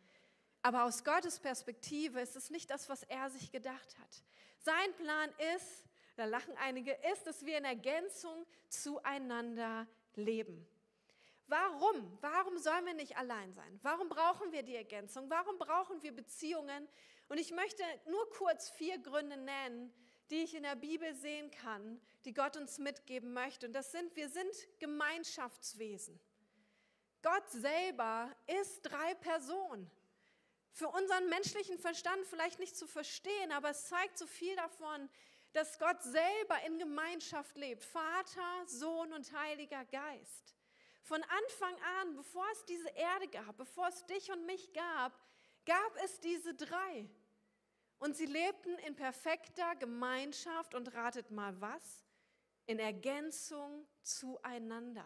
Aber 0.63 0.85
aus 0.85 1.03
Gottes 1.03 1.41
Perspektive 1.41 2.21
ist 2.21 2.37
es 2.37 2.51
nicht 2.51 2.71
das, 2.71 2.89
was 2.89 3.03
er 3.05 3.29
sich 3.31 3.51
gedacht 3.51 3.99
hat. 3.99 4.23
Sein 4.59 4.95
Plan 4.97 5.31
ist, 5.57 5.85
da 6.17 6.25
lachen 6.25 6.57
einige, 6.59 6.93
ist, 7.13 7.27
dass 7.27 7.45
wir 7.45 7.59
in 7.59 7.65
Ergänzung 7.65 8.47
zueinander 8.69 9.89
leben. 10.15 10.67
Warum? 11.49 12.17
Warum 12.21 12.57
sollen 12.59 12.87
wir 12.87 12.95
nicht 12.95 13.17
allein 13.17 13.53
sein? 13.53 13.81
Warum 13.83 14.09
brauchen 14.09 14.53
wir 14.53 14.63
die 14.63 14.77
Ergänzung? 14.77 15.29
Warum 15.29 15.59
brauchen 15.59 16.03
wir 16.03 16.13
Beziehungen? 16.13 16.89
Und 17.33 17.39
ich 17.39 17.51
möchte 17.51 17.83
nur 18.05 18.29
kurz 18.29 18.69
vier 18.69 18.99
Gründe 18.99 19.39
nennen, 19.39 19.91
die 20.29 20.43
ich 20.43 20.55
in 20.55 20.65
der 20.65 20.77
Bibel 20.77 21.15
sehen 21.15 21.51
kann, 21.51 21.99
die 22.27 22.35
Gott 22.35 22.59
uns 22.59 22.77
mitgeben 22.77 23.33
möchte. 23.33 23.67
Und 23.67 23.73
das 23.73 23.91
sind, 23.91 24.15
wir 24.17 24.29
sind 24.29 24.53
Gemeinschaftswesen. 24.81 26.21
Gott 27.23 27.49
selber 27.49 28.31
ist 28.61 28.83
drei 28.83 29.15
Personen. 29.15 29.91
Für 30.73 30.89
unseren 30.89 31.31
menschlichen 31.31 31.79
Verstand 31.79 32.23
vielleicht 32.27 32.59
nicht 32.59 32.77
zu 32.77 32.87
verstehen, 32.87 33.51
aber 33.51 33.71
es 33.71 33.87
zeigt 33.87 34.19
so 34.19 34.27
viel 34.27 34.55
davon, 34.57 35.09
dass 35.55 35.79
Gott 35.79 36.03
selber 36.03 36.63
in 36.67 36.79
Gemeinschaft 36.79 37.57
lebt. 37.57 37.83
Vater, 37.83 38.67
Sohn 38.67 39.11
und 39.15 39.33
Heiliger 39.33 39.87
Geist. 39.87 40.55
Von 41.03 41.23
Anfang 41.23 41.75
an, 42.03 42.15
bevor 42.15 42.45
es 42.53 42.67
diese 42.67 42.91
Erde 42.91 43.29
gab, 43.29 43.57
bevor 43.57 43.89
es 43.89 44.05
dich 44.05 44.31
und 44.31 44.45
mich 44.45 44.71
gab, 44.75 45.19
gab 45.65 45.97
es 46.05 46.21
diese 46.21 46.55
drei. 46.55 47.09
Und 48.03 48.17
sie 48.17 48.27
lebten 48.27 48.77
in 48.79 48.97
perfekter 48.97 49.77
Gemeinschaft 49.77 50.75
und 50.75 50.93
ratet 50.93 51.31
mal 51.31 51.61
was? 51.61 52.05
In 52.67 52.81
Ergänzung 52.81 53.87
zueinander. 54.03 55.05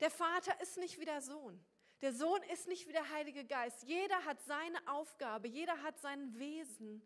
Der 0.00 0.10
Vater 0.10 0.60
ist 0.60 0.76
nicht 0.76 1.00
wie 1.00 1.06
der 1.06 1.22
Sohn. 1.22 1.58
Der 2.02 2.12
Sohn 2.12 2.42
ist 2.52 2.68
nicht 2.68 2.86
wie 2.86 2.92
der 2.92 3.08
Heilige 3.08 3.46
Geist. 3.46 3.82
Jeder 3.84 4.26
hat 4.26 4.42
seine 4.42 4.76
Aufgabe, 4.86 5.48
jeder 5.48 5.82
hat 5.82 5.98
sein 6.00 6.38
Wesen, 6.38 7.00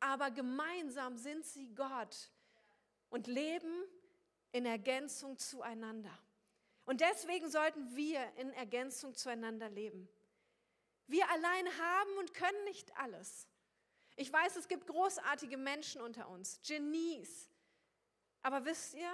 aber 0.00 0.30
gemeinsam 0.30 1.18
sind 1.18 1.44
sie 1.44 1.74
Gott 1.74 2.30
und 3.10 3.26
leben 3.26 3.84
in 4.52 4.64
Ergänzung 4.64 5.36
zueinander. 5.36 6.18
Und 6.86 7.02
deswegen 7.02 7.50
sollten 7.50 7.94
wir 7.94 8.22
in 8.38 8.54
Ergänzung 8.54 9.14
zueinander 9.14 9.68
leben. 9.68 10.08
Wir 11.08 11.28
allein 11.30 11.66
haben 11.78 12.18
und 12.18 12.34
können 12.34 12.64
nicht 12.64 12.96
alles. 12.98 13.48
Ich 14.14 14.32
weiß, 14.32 14.56
es 14.56 14.68
gibt 14.68 14.86
großartige 14.86 15.56
Menschen 15.56 16.00
unter 16.00 16.28
uns, 16.28 16.60
Genies. 16.62 17.50
Aber 18.42 18.64
wisst 18.64 18.94
ihr, 18.94 19.10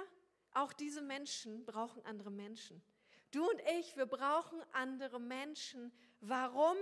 auch 0.52 0.72
diese 0.72 1.02
Menschen 1.02 1.64
brauchen 1.64 2.04
andere 2.04 2.30
Menschen. 2.30 2.84
Du 3.30 3.48
und 3.48 3.60
ich, 3.78 3.96
wir 3.96 4.06
brauchen 4.06 4.62
andere 4.72 5.20
Menschen. 5.20 5.92
Warum? 6.20 6.76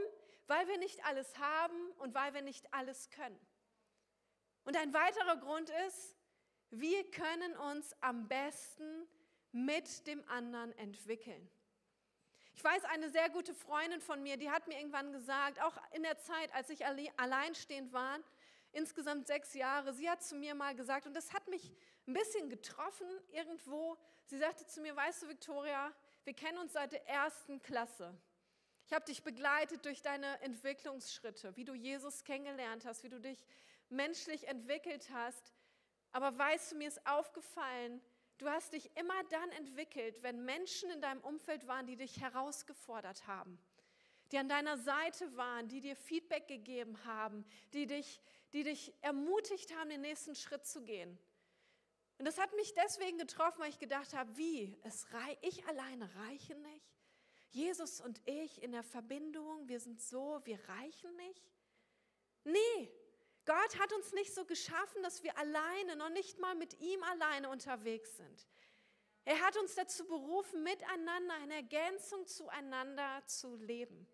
Weil 0.46 0.66
wir 0.68 0.78
nicht 0.78 1.04
alles 1.04 1.38
haben 1.38 1.90
und 1.98 2.14
weil 2.14 2.34
wir 2.34 2.42
nicht 2.42 2.72
alles 2.74 3.10
können. 3.10 3.38
Und 4.64 4.76
ein 4.76 4.92
weiterer 4.92 5.36
Grund 5.36 5.70
ist, 5.86 6.16
wir 6.70 7.10
können 7.10 7.56
uns 7.56 7.94
am 8.00 8.28
besten 8.28 9.06
mit 9.50 10.06
dem 10.06 10.26
anderen 10.28 10.72
entwickeln. 10.78 11.50
Ich 12.54 12.62
weiß, 12.62 12.84
eine 12.84 13.08
sehr 13.08 13.30
gute 13.30 13.54
Freundin 13.54 14.00
von 14.00 14.22
mir, 14.22 14.36
die 14.36 14.50
hat 14.50 14.68
mir 14.68 14.78
irgendwann 14.78 15.12
gesagt, 15.12 15.60
auch 15.62 15.76
in 15.92 16.02
der 16.02 16.18
Zeit, 16.18 16.52
als 16.54 16.68
ich 16.70 16.84
alleinstehend 17.16 17.92
war, 17.92 18.18
insgesamt 18.72 19.26
sechs 19.26 19.54
Jahre, 19.54 19.92
sie 19.92 20.08
hat 20.08 20.22
zu 20.22 20.36
mir 20.36 20.54
mal 20.54 20.74
gesagt, 20.74 21.06
und 21.06 21.14
das 21.14 21.32
hat 21.32 21.48
mich 21.48 21.74
ein 22.06 22.14
bisschen 22.14 22.50
getroffen 22.50 23.06
irgendwo, 23.30 23.96
sie 24.26 24.38
sagte 24.38 24.66
zu 24.66 24.80
mir, 24.80 24.94
weißt 24.96 25.22
du, 25.22 25.28
Victoria, 25.28 25.92
wir 26.24 26.34
kennen 26.34 26.58
uns 26.58 26.72
seit 26.72 26.92
der 26.92 27.06
ersten 27.08 27.60
Klasse. 27.60 28.14
Ich 28.86 28.92
habe 28.92 29.04
dich 29.04 29.22
begleitet 29.22 29.84
durch 29.84 30.02
deine 30.02 30.40
Entwicklungsschritte, 30.42 31.56
wie 31.56 31.64
du 31.64 31.74
Jesus 31.74 32.24
kennengelernt 32.24 32.84
hast, 32.84 33.02
wie 33.02 33.08
du 33.08 33.20
dich 33.20 33.44
menschlich 33.88 34.48
entwickelt 34.48 35.08
hast. 35.12 35.52
Aber 36.12 36.36
weißt 36.36 36.72
du, 36.72 36.76
mir 36.76 36.88
ist 36.88 37.06
aufgefallen, 37.06 38.02
Du 38.42 38.50
hast 38.50 38.72
dich 38.72 38.90
immer 38.96 39.22
dann 39.30 39.52
entwickelt, 39.52 40.20
wenn 40.24 40.44
Menschen 40.44 40.90
in 40.90 41.00
deinem 41.00 41.20
Umfeld 41.20 41.68
waren, 41.68 41.86
die 41.86 41.94
dich 41.94 42.20
herausgefordert 42.20 43.28
haben, 43.28 43.56
die 44.32 44.38
an 44.38 44.48
deiner 44.48 44.76
Seite 44.78 45.36
waren, 45.36 45.68
die 45.68 45.80
dir 45.80 45.94
Feedback 45.94 46.48
gegeben 46.48 47.04
haben, 47.04 47.44
die 47.72 47.86
dich, 47.86 48.20
die 48.52 48.64
dich 48.64 48.92
ermutigt 49.00 49.72
haben, 49.76 49.90
den 49.90 50.00
nächsten 50.00 50.34
Schritt 50.34 50.66
zu 50.66 50.82
gehen. 50.82 51.16
Und 52.18 52.24
das 52.24 52.36
hat 52.36 52.52
mich 52.56 52.74
deswegen 52.74 53.16
getroffen, 53.16 53.60
weil 53.60 53.70
ich 53.70 53.78
gedacht 53.78 54.12
habe, 54.12 54.36
wie? 54.36 54.76
Es 54.82 55.12
rei 55.12 55.38
ich 55.42 55.64
alleine 55.68 56.12
reiche 56.16 56.56
nicht? 56.56 56.90
Jesus 57.50 58.00
und 58.00 58.20
ich 58.24 58.60
in 58.60 58.72
der 58.72 58.82
Verbindung, 58.82 59.68
wir 59.68 59.78
sind 59.78 60.00
so, 60.00 60.40
wir 60.42 60.58
reichen 60.68 61.14
nicht? 61.14 61.48
Nee, 62.42 62.92
Gott 63.44 63.78
hat 63.80 63.92
uns 63.92 64.12
nicht 64.12 64.34
so 64.34 64.44
geschaffen, 64.44 65.02
dass 65.02 65.22
wir 65.22 65.36
alleine, 65.36 65.96
noch 65.96 66.10
nicht 66.10 66.38
mal 66.38 66.54
mit 66.54 66.80
ihm 66.80 67.02
alleine 67.02 67.48
unterwegs 67.48 68.16
sind. 68.16 68.46
Er 69.24 69.40
hat 69.40 69.56
uns 69.56 69.74
dazu 69.74 70.06
berufen, 70.06 70.62
miteinander 70.62 71.36
in 71.44 71.50
Ergänzung 71.50 72.26
zueinander 72.26 73.22
zu 73.26 73.56
leben. 73.56 74.06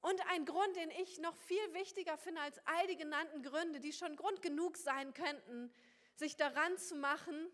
Und 0.00 0.20
ein 0.30 0.44
Grund, 0.44 0.76
den 0.76 0.90
ich 0.90 1.18
noch 1.18 1.36
viel 1.36 1.74
wichtiger 1.74 2.16
finde 2.16 2.40
als 2.40 2.58
all 2.66 2.86
die 2.86 2.96
genannten 2.96 3.42
Gründe, 3.42 3.80
die 3.80 3.92
schon 3.92 4.16
Grund 4.16 4.40
genug 4.40 4.76
sein 4.76 5.12
könnten, 5.14 5.72
sich 6.14 6.36
daran 6.36 6.78
zu 6.78 6.94
machen, 6.94 7.50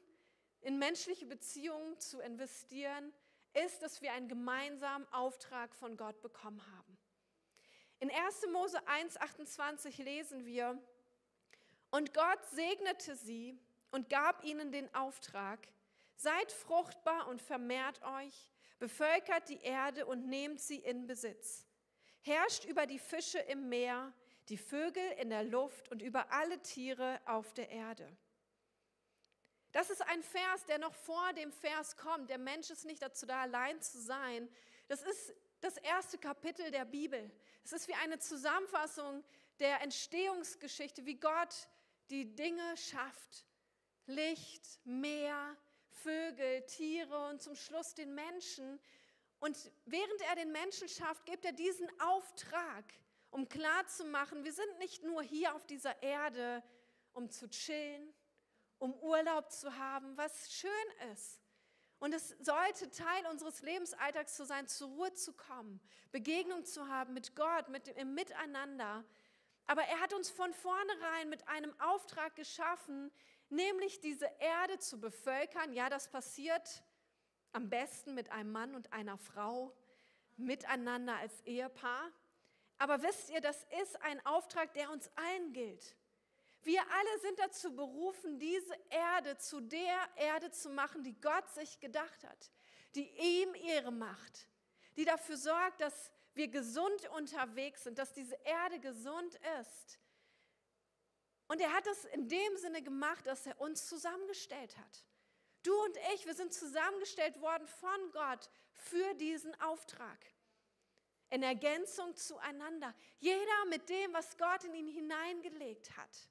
in 0.61 0.79
menschliche 0.79 1.27
Beziehungen 1.27 1.99
zu 1.99 2.21
investieren, 2.21 3.13
ist, 3.55 3.83
dass 3.83 4.03
wir 4.03 4.13
einen 4.13 4.29
gemeinsamen 4.29 5.11
Auftrag 5.13 5.75
von 5.75 5.97
Gott 5.97 6.21
bekommen 6.23 6.63
haben. 6.77 6.82
In 8.03 8.11
1. 8.11 8.49
Mose 8.51 8.81
1,28 8.89 10.03
lesen 10.03 10.45
wir, 10.45 10.77
und 11.93 12.13
Gott 12.13 12.45
segnete 12.47 13.15
sie 13.15 13.57
und 13.93 14.09
gab 14.11 14.43
ihnen 14.43 14.73
den 14.73 14.93
Auftrag, 14.93 15.69
seid 16.17 16.51
fruchtbar 16.51 17.29
und 17.29 17.41
vermehrt 17.41 18.03
euch, 18.03 18.51
bevölkert 18.81 19.49
die 19.49 19.61
Erde 19.61 20.05
und 20.05 20.27
nehmt 20.27 20.61
sie 20.61 20.79
in 20.79 21.07
Besitz. 21.07 21.69
Herrscht 22.23 22.65
über 22.65 22.87
die 22.87 22.99
Fische 22.99 23.39
im 23.39 23.69
Meer, 23.69 24.13
die 24.49 24.59
Vögel 24.59 25.13
in 25.21 25.31
der 25.31 25.45
Luft 25.45 25.89
und 25.93 26.03
über 26.03 26.33
alle 26.33 26.61
Tiere 26.61 27.21
auf 27.25 27.53
der 27.53 27.71
Erde. 27.71 28.17
Das 29.71 29.91
ist 29.91 30.03
ein 30.09 30.25
Vers, 30.25 30.65
der 30.65 30.79
noch 30.79 30.95
vor 30.97 31.33
dem 31.35 31.53
Vers 31.53 31.97
kommt. 31.97 32.31
Der 32.31 32.39
Mensch 32.39 32.69
ist 32.69 32.85
nicht 32.85 33.01
dazu 33.01 33.27
da, 33.27 33.43
allein 33.43 33.81
zu 33.81 34.01
sein. 34.01 34.49
Das 34.89 35.05
ist 35.05 35.33
das 35.63 35.77
erste 35.79 36.19
Kapitel 36.19 36.71
der 36.71 36.85
Bibel. 36.85 37.31
Es 37.65 37.73
ist 37.73 37.89
wie 37.89 37.95
eine 37.95 38.19
Zusammenfassung 38.19 39.25
der 39.61 39.81
Entstehungsgeschichte, 39.81 41.07
wie 41.07 41.19
Gott 41.19 41.69
die 42.11 42.35
Dinge 42.35 42.77
schafft. 42.77 43.47
Licht, 44.07 44.81
Meer, 44.85 45.57
Vögel, 45.89 46.67
Tiere 46.67 47.29
und 47.29 47.41
zum 47.41 47.55
Schluss 47.55 47.95
den 47.95 48.15
Menschen. 48.15 48.81
Und 49.39 49.57
während 49.85 50.21
er 50.29 50.35
den 50.35 50.51
Menschen 50.51 50.89
schafft, 50.89 51.25
gibt 51.27 51.45
er 51.45 51.53
diesen 51.53 51.89
Auftrag, 52.01 52.85
um 53.31 53.49
klarzumachen, 53.49 54.45
wir 54.45 54.53
sind 54.53 54.79
nicht 54.79 55.05
nur 55.05 55.23
hier 55.23 55.55
auf 55.55 55.65
dieser 55.67 56.03
Erde, 56.03 56.63
um 57.13 57.31
zu 57.31 57.49
chillen, 57.49 58.13
um 58.79 58.95
Urlaub 58.95 59.51
zu 59.53 59.77
haben, 59.79 60.17
was 60.17 60.53
schön 60.53 60.71
ist. 61.13 61.42
Und 62.03 62.13
es 62.15 62.31
sollte 62.41 62.91
Teil 62.91 63.27
unseres 63.31 63.63
Lebensalltags 63.63 64.35
zu 64.35 64.45
sein, 64.45 64.67
zur 64.67 64.89
Ruhe 64.89 65.13
zu 65.13 65.33
kommen, 65.35 65.81
Begegnung 66.11 66.65
zu 66.65 66.89
haben 66.89 67.15
mit 67.15 67.37
Gott, 67.37 67.69
mit 67.69 67.87
dem, 67.87 67.97
im 67.97 68.15
Miteinander. 68.15 69.05
Aber 69.67 69.83
er 69.83 70.01
hat 70.01 70.13
uns 70.13 70.29
von 70.29 70.53
vornherein 70.53 71.29
mit 71.29 71.47
einem 71.47 71.73
Auftrag 71.79 72.35
geschaffen, 72.35 73.13
nämlich 73.51 74.01
diese 74.01 74.29
Erde 74.41 74.81
zu 74.81 74.99
bevölkern. 74.99 75.75
Ja, 75.75 75.89
das 75.89 76.11
passiert 76.11 76.83
am 77.53 77.71
besten 77.71 78.15
mit 78.15 78.33
einem 78.33 78.51
Mann 78.51 78.75
und 78.75 78.93
einer 78.93 79.17
Frau, 79.17 79.73
miteinander 80.37 81.15
als 81.19 81.41
Ehepaar. 81.43 82.11
Aber 82.79 83.01
wisst 83.05 83.31
ihr, 83.31 83.41
das 83.41 83.65
ist 83.81 84.03
ein 84.03 84.27
Auftrag, 84.27 84.73
der 84.73 84.91
uns 84.91 85.09
allen 85.15 85.53
gilt. 85.53 85.95
Wir 86.65 86.81
alle 86.81 87.19
sind 87.21 87.39
dazu 87.39 87.75
berufen, 87.75 88.39
diese 88.39 88.75
Erde 88.89 89.37
zu 89.37 89.61
der 89.61 90.09
Erde 90.17 90.51
zu 90.51 90.71
machen, 90.71 91.03
die 91.03 91.21
Gott 91.21 91.49
sich 91.51 91.81
gedacht 91.81 92.25
hat, 92.25 92.51
die 92.95 93.09
ihm 93.19 93.55
Ehre 93.55 93.91
macht, 93.91 94.49
die 94.97 95.05
dafür 95.05 95.37
sorgt, 95.37 95.81
dass 95.81 96.13
wir 96.35 96.49
gesund 96.49 97.09
unterwegs 97.11 97.85
sind, 97.85 97.99
dass 97.99 98.13
diese 98.13 98.37
Erde 98.45 98.79
gesund 98.79 99.39
ist. 99.61 99.99
Und 101.49 101.61
er 101.61 101.73
hat 101.73 101.87
es 101.87 102.05
in 102.07 102.29
dem 102.29 102.57
Sinne 102.57 102.83
gemacht, 102.83 103.27
dass 103.27 103.45
er 103.45 103.61
uns 103.61 103.87
zusammengestellt 103.87 104.77
hat. 104.79 105.05
Du 105.63 105.75
und 105.85 105.97
ich, 106.15 106.27
wir 106.27 106.35
sind 106.35 106.53
zusammengestellt 106.53 107.41
worden 107.41 107.67
von 107.67 108.11
Gott 108.13 108.51
für 108.73 109.15
diesen 109.15 109.55
Auftrag. 109.61 110.19
In 111.31 111.43
Ergänzung 111.43 112.17
zueinander. 112.17 112.95
Jeder 113.19 113.65
mit 113.69 113.89
dem, 113.89 114.13
was 114.13 114.37
Gott 114.39 114.65
in 114.65 114.75
ihn 114.75 114.89
hineingelegt 114.89 115.97
hat. 115.97 116.29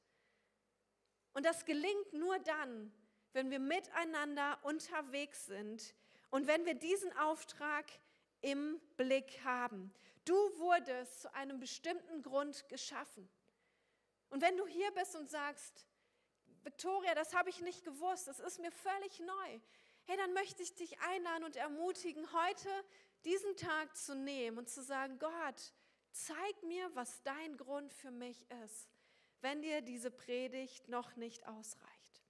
Und 1.34 1.46
das 1.46 1.66
gelingt 1.66 2.14
nur 2.14 2.38
dann, 2.40 2.94
wenn 3.34 3.50
wir 3.50 3.60
miteinander 3.60 4.60
unterwegs 4.64 5.46
sind 5.46 5.96
und 6.30 6.48
wenn 6.48 6.66
wir 6.66 6.76
diesen 6.76 7.16
Auftrag 7.18 7.86
im 8.42 8.82
Blick 8.98 9.44
haben. 9.44 9.94
Du 10.26 10.36
wurdest 10.58 11.22
zu 11.22 11.34
einem 11.34 11.60
bestimmten 11.60 12.22
Grund 12.22 12.68
geschaffen. 12.70 13.30
Und 14.30 14.42
wenn 14.42 14.58
du 14.58 14.68
hier 14.68 14.92
bist 14.92 15.16
und 15.16 15.30
sagst, 15.30 15.86
Victoria, 16.64 17.16
das 17.16 17.34
habe 17.34 17.50
ich 17.50 17.62
nicht 17.62 17.84
gewusst, 17.84 18.28
das 18.28 18.40
ist 18.40 18.60
mir 18.60 18.72
völlig 18.72 19.20
neu, 19.20 19.60
hey, 20.06 20.18
dann 20.18 20.34
möchte 20.34 20.64
ich 20.64 20.76
dich 20.76 21.00
einladen 21.00 21.44
und 21.44 21.56
ermutigen, 21.56 22.32
heute 22.34 22.70
diesen 23.26 23.56
Tag 23.56 23.96
zu 23.96 24.16
nehmen 24.16 24.58
und 24.58 24.70
zu 24.70 24.84
sagen, 24.84 25.18
Gott, 25.20 25.74
zeig 26.12 26.64
mir, 26.64 26.90
was 26.96 27.22
dein 27.24 27.58
Grund 27.58 27.94
für 27.94 28.12
mich 28.12 28.46
ist, 28.64 28.91
wenn 29.42 29.62
dir 29.62 29.82
diese 29.82 30.12
Predigt 30.12 30.88
noch 30.88 31.16
nicht 31.16 31.48
ausreicht. 31.48 32.24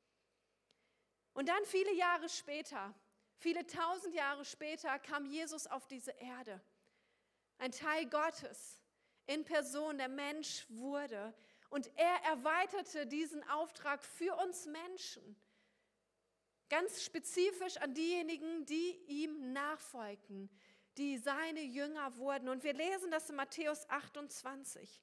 Und 1.34 1.50
dann 1.50 1.64
viele 1.66 1.94
Jahre 1.94 2.30
später, 2.30 2.94
viele 3.38 3.66
tausend 3.66 4.14
Jahre 4.16 4.46
später, 4.46 5.00
kam 5.00 5.26
Jesus 5.26 5.68
auf 5.68 5.88
diese 5.88 6.12
Erde. 6.12 6.62
Ein 7.58 7.72
Teil 7.72 8.06
Gottes 8.08 8.82
in 9.28 9.46
Person, 9.46 9.98
der 9.98 10.10
Mensch 10.10 10.66
wurde. 10.70 11.34
Und 11.70 11.90
er 11.96 12.16
erweiterte 12.24 13.08
diesen 13.08 13.48
Auftrag 13.50 14.04
für 14.04 14.36
uns 14.36 14.66
Menschen. 14.66 15.36
Ganz 16.70 17.04
spezifisch 17.04 17.78
an 17.78 17.94
diejenigen, 17.94 18.66
die 18.66 18.98
ihm 19.08 19.54
nachfolgten, 19.54 20.50
die 20.98 21.18
seine 21.18 21.62
Jünger 21.62 22.18
wurden. 22.18 22.50
Und 22.50 22.64
wir 22.64 22.74
lesen 22.74 23.12
das 23.12 23.30
in 23.30 23.36
Matthäus 23.36 23.90
28. 23.90 25.02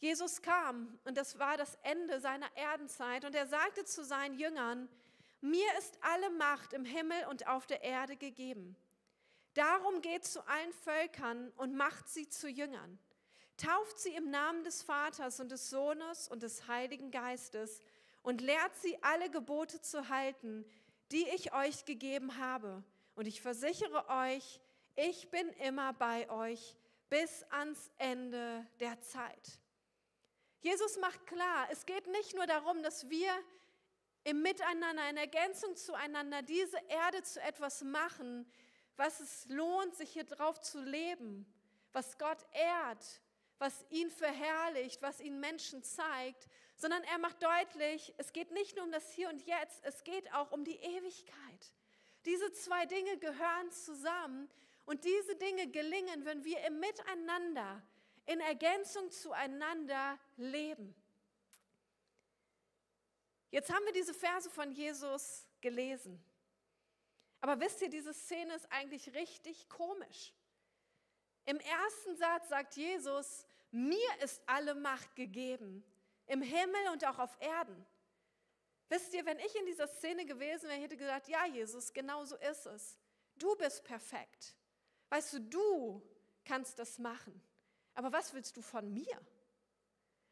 Jesus 0.00 0.40
kam 0.40 0.98
und 1.04 1.16
das 1.16 1.38
war 1.38 1.58
das 1.58 1.78
Ende 1.82 2.20
seiner 2.20 2.48
Erdenzeit 2.56 3.24
und 3.26 3.34
er 3.34 3.46
sagte 3.46 3.84
zu 3.84 4.02
seinen 4.02 4.38
Jüngern, 4.38 4.88
mir 5.42 5.68
ist 5.78 5.98
alle 6.00 6.30
Macht 6.30 6.72
im 6.72 6.84
Himmel 6.84 7.26
und 7.28 7.46
auf 7.46 7.66
der 7.66 7.82
Erde 7.82 8.16
gegeben. 8.16 8.76
Darum 9.54 10.00
geht 10.00 10.24
zu 10.24 10.46
allen 10.46 10.72
Völkern 10.72 11.50
und 11.56 11.74
macht 11.74 12.08
sie 12.08 12.28
zu 12.28 12.48
Jüngern. 12.48 12.98
Tauft 13.56 13.98
sie 13.98 14.14
im 14.14 14.30
Namen 14.30 14.64
des 14.64 14.82
Vaters 14.82 15.38
und 15.38 15.50
des 15.50 15.68
Sohnes 15.68 16.28
und 16.28 16.42
des 16.42 16.66
Heiligen 16.66 17.10
Geistes 17.10 17.82
und 18.22 18.40
lehrt 18.40 18.74
sie 18.76 18.96
alle 19.02 19.30
Gebote 19.30 19.82
zu 19.82 20.08
halten, 20.08 20.64
die 21.12 21.28
ich 21.34 21.52
euch 21.52 21.84
gegeben 21.84 22.38
habe. 22.38 22.82
Und 23.16 23.26
ich 23.26 23.42
versichere 23.42 24.08
euch, 24.08 24.60
ich 24.96 25.30
bin 25.30 25.48
immer 25.64 25.92
bei 25.92 26.30
euch 26.30 26.74
bis 27.10 27.44
ans 27.50 27.90
Ende 27.98 28.66
der 28.78 28.98
Zeit. 29.00 29.60
Jesus 30.60 30.98
macht 30.98 31.26
klar, 31.26 31.68
es 31.70 31.86
geht 31.86 32.06
nicht 32.06 32.34
nur 32.34 32.46
darum, 32.46 32.82
dass 32.82 33.08
wir 33.08 33.32
im 34.24 34.42
Miteinander, 34.42 35.08
in 35.08 35.16
Ergänzung 35.16 35.76
zueinander 35.76 36.42
diese 36.42 36.76
Erde 36.88 37.22
zu 37.22 37.40
etwas 37.40 37.82
machen, 37.82 38.50
was 38.96 39.20
es 39.20 39.46
lohnt, 39.48 39.94
sich 39.94 40.10
hier 40.10 40.24
drauf 40.24 40.60
zu 40.60 40.82
leben, 40.82 41.46
was 41.92 42.18
Gott 42.18 42.44
ehrt, 42.52 43.22
was 43.58 43.86
ihn 43.88 44.10
verherrlicht, 44.10 45.00
was 45.00 45.20
ihn 45.20 45.40
Menschen 45.40 45.82
zeigt, 45.82 46.48
sondern 46.76 47.02
er 47.04 47.18
macht 47.18 47.42
deutlich, 47.42 48.14
es 48.18 48.32
geht 48.32 48.50
nicht 48.50 48.76
nur 48.76 48.84
um 48.84 48.92
das 48.92 49.10
Hier 49.12 49.30
und 49.30 49.46
Jetzt, 49.46 49.84
es 49.84 50.04
geht 50.04 50.32
auch 50.34 50.52
um 50.52 50.64
die 50.64 50.76
Ewigkeit. 50.76 51.72
Diese 52.26 52.52
zwei 52.52 52.84
Dinge 52.84 53.16
gehören 53.18 53.70
zusammen 53.70 54.50
und 54.84 55.04
diese 55.04 55.36
Dinge 55.36 55.68
gelingen, 55.68 56.24
wenn 56.24 56.44
wir 56.44 56.60
im 56.66 56.80
Miteinander, 56.80 57.82
in 58.30 58.38
Ergänzung 58.38 59.10
zueinander 59.10 60.16
leben. 60.36 60.94
Jetzt 63.50 63.72
haben 63.72 63.84
wir 63.84 63.92
diese 63.92 64.14
Verse 64.14 64.48
von 64.48 64.70
Jesus 64.70 65.44
gelesen. 65.60 66.24
Aber 67.40 67.58
wisst 67.58 67.82
ihr, 67.82 67.88
diese 67.88 68.14
Szene 68.14 68.54
ist 68.54 68.70
eigentlich 68.70 69.12
richtig 69.14 69.68
komisch. 69.68 70.32
Im 71.44 71.58
ersten 71.58 72.16
Satz 72.16 72.48
sagt 72.48 72.76
Jesus, 72.76 73.44
mir 73.72 74.22
ist 74.22 74.40
alle 74.46 74.76
Macht 74.76 75.16
gegeben, 75.16 75.84
im 76.26 76.40
Himmel 76.40 76.88
und 76.92 77.04
auch 77.04 77.18
auf 77.18 77.36
Erden. 77.40 77.84
Wisst 78.88 79.12
ihr, 79.12 79.26
wenn 79.26 79.40
ich 79.40 79.56
in 79.56 79.66
dieser 79.66 79.88
Szene 79.88 80.24
gewesen 80.24 80.68
wäre, 80.68 80.80
hätte 80.80 80.96
gesagt, 80.96 81.26
ja 81.26 81.46
Jesus, 81.46 81.92
genau 81.92 82.24
so 82.24 82.36
ist 82.36 82.66
es. 82.66 82.96
Du 83.34 83.56
bist 83.56 83.82
perfekt. 83.82 84.54
Weißt 85.08 85.32
du, 85.32 85.40
du 85.40 86.02
kannst 86.44 86.78
das 86.78 86.96
machen. 87.00 87.42
Aber 88.00 88.12
was 88.12 88.32
willst 88.32 88.56
du 88.56 88.62
von 88.62 88.90
mir? 88.94 89.20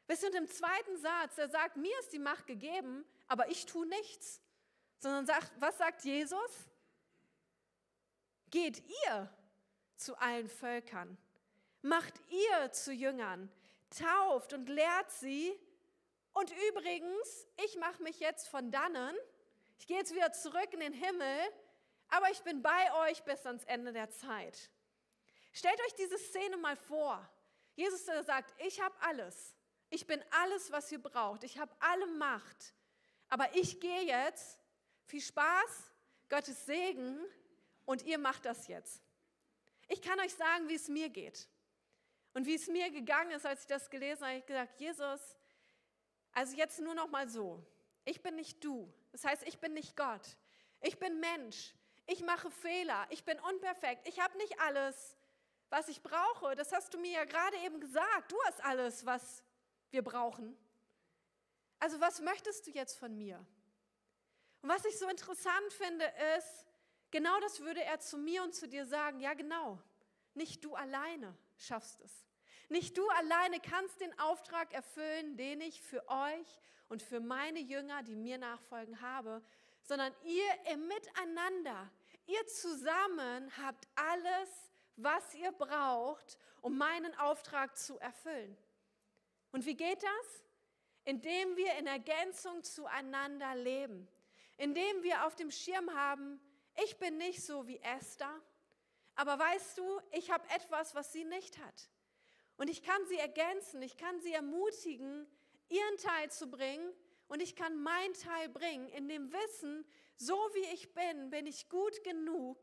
Wisst 0.07 0.23
ihr, 0.23 0.31
und 0.31 0.37
im 0.37 0.49
zweiten 0.49 0.97
Satz, 0.97 1.37
er 1.37 1.51
sagt, 1.51 1.77
mir 1.77 1.93
ist 2.01 2.15
die 2.15 2.19
Macht 2.19 2.47
gegeben, 2.47 3.05
aber 3.27 3.51
ich 3.51 3.67
tue 3.67 3.87
nichts. 3.87 4.41
Sondern 5.01 5.27
sagt, 5.27 5.53
was 5.61 5.77
sagt 5.77 6.03
Jesus? 6.03 6.71
Geht 8.51 8.83
ihr 9.05 9.31
zu 9.97 10.17
allen 10.17 10.49
Völkern, 10.49 11.19
macht 11.83 12.15
ihr 12.31 12.73
zu 12.73 12.91
Jüngern, 12.91 13.53
tauft 13.91 14.55
und 14.55 14.71
lehrt 14.71 15.11
sie. 15.11 15.53
Und 16.33 16.51
übrigens, 16.71 17.49
ich 17.67 17.77
mache 17.77 18.03
mich 18.03 18.19
jetzt 18.19 18.49
von 18.49 18.71
dannen, 18.71 19.15
ich 19.79 19.87
gehe 19.87 19.99
jetzt 19.99 20.15
wieder 20.15 20.33
zurück 20.33 20.73
in 20.73 20.81
den 20.81 20.95
Himmel, 20.95 21.39
aber 22.09 22.31
ich 22.31 22.41
bin 22.45 22.63
bei 22.63 23.11
euch 23.11 23.23
bis 23.25 23.45
ans 23.45 23.65
Ende 23.65 23.93
der 23.93 24.09
Zeit. 24.09 24.71
Stellt 25.53 25.79
euch 25.83 25.95
diese 25.97 26.17
Szene 26.17 26.57
mal 26.57 26.75
vor. 26.75 27.29
Jesus 27.79 28.05
sagt, 28.05 28.53
ich 28.61 28.81
habe 28.81 28.95
alles. 29.03 29.55
Ich 29.89 30.05
bin 30.05 30.21
alles, 30.33 30.73
was 30.73 30.91
ihr 30.91 31.01
braucht. 31.01 31.45
Ich 31.45 31.59
habe 31.59 31.73
alle 31.79 32.09
Macht. 32.09 32.75
Aber 33.29 33.55
ich 33.55 33.79
gehe 33.79 34.03
jetzt. 34.03 34.59
Viel 35.05 35.21
Spaß, 35.21 35.93
Gottes 36.29 36.67
Segen 36.67 37.21
und 37.87 38.03
ihr 38.03 38.19
macht 38.19 38.45
das 38.45 38.67
jetzt. 38.67 39.01
Ich 39.87 40.03
kann 40.03 40.19
euch 40.19 40.35
sagen, 40.35 40.69
wie 40.69 40.75
es 40.75 40.89
mir 40.89 41.09
geht. 41.09 41.49
Und 42.35 42.47
wie 42.47 42.57
es 42.57 42.67
mir 42.67 42.91
gegangen 42.91 43.31
ist, 43.31 43.47
als 43.47 43.61
ich 43.61 43.69
das 43.69 43.89
gelesen 43.89 44.23
habe, 44.23 44.33
habe 44.33 44.39
ich 44.41 44.47
gesagt, 44.47 44.81
Jesus, 44.81 45.37
also 46.33 46.57
jetzt 46.57 46.81
nur 46.81 46.97
noch 46.97 47.09
mal 47.09 47.29
so. 47.29 47.65
Ich 48.05 48.21
bin 48.21 48.35
nicht 48.35 48.63
du. 48.65 48.93
Das 49.13 49.25
heißt, 49.25 49.45
ich 49.47 49.61
bin 49.61 49.73
nicht 49.73 49.97
Gott. 49.97 50.37
Ich 50.81 50.99
bin 50.99 51.21
Mensch. 51.21 51.75
Ich 52.09 52.23
mache 52.23 52.51
Fehler. 52.51 53.07
Ich 53.11 53.25
bin 53.25 53.39
unperfekt. 53.39 54.09
Ich 54.09 54.19
habe 54.19 54.37
nicht 54.39 54.59
alles, 54.59 55.17
was 55.71 55.89
ich 55.89 56.03
brauche. 56.03 56.55
Das 56.55 56.73
hast 56.73 56.93
du 56.95 56.99
mir 56.99 57.13
ja 57.13 57.25
gerade 57.25 57.57
eben 57.59 57.81
gesagt. 57.81 58.33
Du 58.33 58.37
hast 58.45 58.63
alles, 58.65 59.05
was 59.05 59.43
wir 59.91 60.03
brauchen. 60.03 60.57
Also 61.79 62.01
was 62.01 62.21
möchtest 62.21 62.67
du 62.67 62.71
jetzt 62.71 62.99
von 62.99 63.17
mir? 63.17 63.45
Und 64.63 64.69
was 64.69 64.85
ich 64.85 64.99
so 64.99 65.09
interessant 65.09 65.73
finde, 65.73 66.05
ist, 66.37 66.67
genau 67.11 67.39
das 67.41 67.61
würde 67.61 67.83
er 67.83 68.01
zu 68.01 68.19
mir 68.19 68.43
und 68.43 68.55
zu 68.55 68.69
dir 68.69 68.87
sagen. 68.87 69.21
Ja, 69.21 69.35
genau. 69.35 69.79
Nicht 70.35 70.65
du 70.65 70.75
alleine 70.75 71.37
schaffst 71.57 72.01
es. 72.01 72.27
Nicht 72.69 72.99
du 72.99 73.09
alleine 73.11 73.61
kannst 73.61 74.01
den 74.01 74.19
Auftrag 74.19 74.73
erfüllen, 74.75 75.37
den 75.37 75.61
ich 75.61 75.81
für 75.81 76.07
euch 76.09 76.59
und 76.89 77.03
für 77.03 77.21
meine 77.21 77.61
Jünger, 77.61 78.03
die 78.03 78.17
mir 78.17 78.39
nachfolgen, 78.39 79.01
habe, 79.01 79.43
sondern 79.83 80.15
ihr 80.25 80.73
im 80.73 80.87
Miteinander, 80.87 81.91
ihr 82.27 82.47
zusammen 82.47 83.51
habt 83.57 83.89
alles, 83.95 84.51
was 84.99 85.35
ihr 85.35 85.53
braucht, 85.53 86.39
um 86.61 86.77
meinen 86.77 87.15
Auftrag 87.19 87.77
zu 87.77 87.99
erfüllen. 87.99 88.57
Und 89.53 89.65
wie 89.65 89.77
geht 89.77 90.03
das? 90.03 90.45
Indem 91.05 91.57
wir 91.57 91.75
in 91.77 91.87
Ergänzung 91.87 92.63
zueinander 92.63 93.55
leben. 93.55 94.09
Indem 94.57 95.03
wir 95.03 95.25
auf 95.27 95.37
dem 95.37 95.51
Schirm 95.51 95.95
haben, 95.95 96.41
ich 96.85 96.99
bin 96.99 97.17
nicht 97.17 97.43
so 97.43 97.67
wie 97.67 97.79
Esther, 97.79 98.43
aber 99.15 99.39
weißt 99.39 99.79
du, 99.79 100.01
ich 100.13 100.31
habe 100.31 100.49
etwas, 100.51 100.95
was 100.95 101.13
sie 101.13 101.25
nicht 101.25 101.59
hat. 101.59 101.89
Und 102.57 102.69
ich 102.69 102.83
kann 102.83 103.05
sie 103.07 103.19
ergänzen, 103.19 103.83
ich 103.83 103.97
kann 103.97 104.21
sie 104.21 104.33
ermutigen, 104.33 105.27
ihren 105.69 105.97
Teil 105.97 106.31
zu 106.31 106.51
bringen 106.51 106.93
und 107.29 107.41
ich 107.41 107.55
kann 107.57 107.83
meinen 107.83 108.15
Teil 108.15 108.49
bringen 108.49 108.89
in 108.89 109.09
dem 109.09 109.33
Wissen, 109.33 109.85
so 110.17 110.35
wie 110.55 110.75
ich 110.75 110.93
bin, 110.93 111.31
bin 111.31 111.47
ich 111.47 111.69
gut 111.69 112.03
genug, 112.03 112.59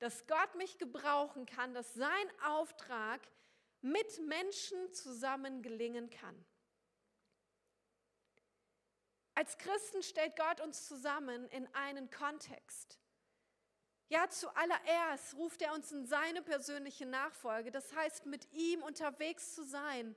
dass 0.00 0.26
Gott 0.26 0.54
mich 0.56 0.78
gebrauchen 0.78 1.46
kann, 1.46 1.72
dass 1.72 1.94
sein 1.94 2.30
Auftrag 2.44 3.20
mit 3.82 4.20
Menschen 4.26 4.92
zusammen 4.92 5.62
gelingen 5.62 6.10
kann. 6.10 6.44
Als 9.34 9.56
Christen 9.56 10.02
stellt 10.02 10.36
Gott 10.36 10.60
uns 10.60 10.86
zusammen 10.86 11.48
in 11.48 11.66
einen 11.74 12.10
Kontext. 12.10 12.98
Ja, 14.08 14.28
zuallererst 14.28 15.36
ruft 15.36 15.62
er 15.62 15.72
uns 15.72 15.92
in 15.92 16.04
seine 16.04 16.42
persönliche 16.42 17.06
Nachfolge. 17.06 17.70
Das 17.70 17.94
heißt, 17.94 18.26
mit 18.26 18.52
ihm 18.52 18.82
unterwegs 18.82 19.54
zu 19.54 19.62
sein, 19.62 20.16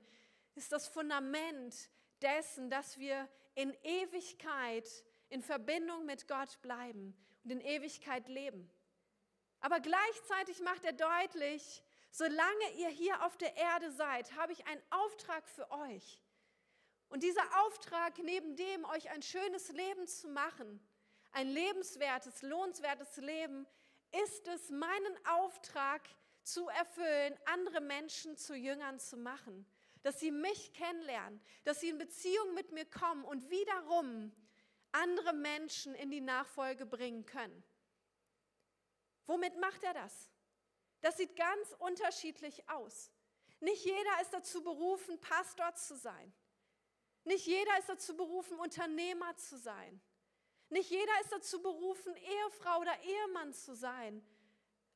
ist 0.56 0.72
das 0.72 0.88
Fundament 0.88 1.88
dessen, 2.20 2.70
dass 2.70 2.98
wir 2.98 3.28
in 3.54 3.72
Ewigkeit 3.82 4.88
in 5.28 5.42
Verbindung 5.42 6.06
mit 6.06 6.26
Gott 6.26 6.60
bleiben 6.60 7.16
und 7.44 7.50
in 7.50 7.60
Ewigkeit 7.60 8.28
leben. 8.28 8.70
Aber 9.64 9.80
gleichzeitig 9.80 10.60
macht 10.60 10.84
er 10.84 10.92
deutlich, 10.92 11.82
solange 12.10 12.72
ihr 12.76 12.90
hier 12.90 13.24
auf 13.24 13.38
der 13.38 13.56
Erde 13.56 13.90
seid, 13.92 14.30
habe 14.36 14.52
ich 14.52 14.66
einen 14.66 14.82
Auftrag 14.90 15.48
für 15.48 15.70
euch. 15.70 16.20
Und 17.08 17.22
dieser 17.22 17.40
Auftrag, 17.62 18.18
neben 18.18 18.56
dem 18.56 18.84
euch 18.84 19.08
ein 19.08 19.22
schönes 19.22 19.70
Leben 19.70 20.06
zu 20.06 20.28
machen, 20.28 20.86
ein 21.32 21.48
lebenswertes, 21.48 22.42
lohnenswertes 22.42 23.16
Leben, 23.16 23.66
ist 24.26 24.46
es 24.48 24.68
meinen 24.68 25.26
Auftrag 25.28 26.02
zu 26.42 26.68
erfüllen, 26.68 27.34
andere 27.46 27.80
Menschen 27.80 28.36
zu 28.36 28.54
Jüngern 28.54 29.00
zu 29.00 29.16
machen, 29.16 29.64
dass 30.02 30.20
sie 30.20 30.30
mich 30.30 30.74
kennenlernen, 30.74 31.40
dass 31.64 31.80
sie 31.80 31.88
in 31.88 31.96
Beziehung 31.96 32.52
mit 32.52 32.72
mir 32.72 32.84
kommen 32.84 33.24
und 33.24 33.48
wiederum 33.48 34.30
andere 34.92 35.32
Menschen 35.32 35.94
in 35.94 36.10
die 36.10 36.20
Nachfolge 36.20 36.84
bringen 36.84 37.24
können. 37.24 37.64
Womit 39.26 39.58
macht 39.58 39.82
er 39.82 39.94
das? 39.94 40.30
Das 41.00 41.16
sieht 41.16 41.36
ganz 41.36 41.74
unterschiedlich 41.78 42.68
aus. 42.68 43.10
Nicht 43.60 43.84
jeder 43.84 44.20
ist 44.20 44.32
dazu 44.32 44.62
berufen, 44.62 45.20
Pastor 45.20 45.74
zu 45.74 45.96
sein. 45.96 46.34
Nicht 47.24 47.46
jeder 47.46 47.78
ist 47.78 47.88
dazu 47.88 48.16
berufen, 48.16 48.58
Unternehmer 48.58 49.36
zu 49.36 49.56
sein. 49.56 50.00
Nicht 50.68 50.90
jeder 50.90 51.20
ist 51.22 51.32
dazu 51.32 51.62
berufen, 51.62 52.14
Ehefrau 52.16 52.80
oder 52.80 52.98
Ehemann 53.02 53.52
zu 53.54 53.74
sein. 53.74 54.26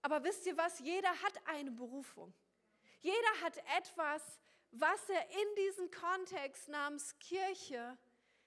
Aber 0.03 0.25
wisst 0.25 0.47
ihr 0.47 0.57
was? 0.57 0.79
Jeder 0.81 1.11
hat 1.23 1.47
eine 1.47 1.71
Berufung. 1.71 2.35
Jeder 3.01 3.41
hat 3.43 3.57
etwas, 3.77 4.41
was 4.71 5.09
er 5.09 5.29
in 5.31 5.55
diesen 5.57 5.91
Kontext 5.91 6.69
namens 6.69 7.19
Kirche, 7.19 7.97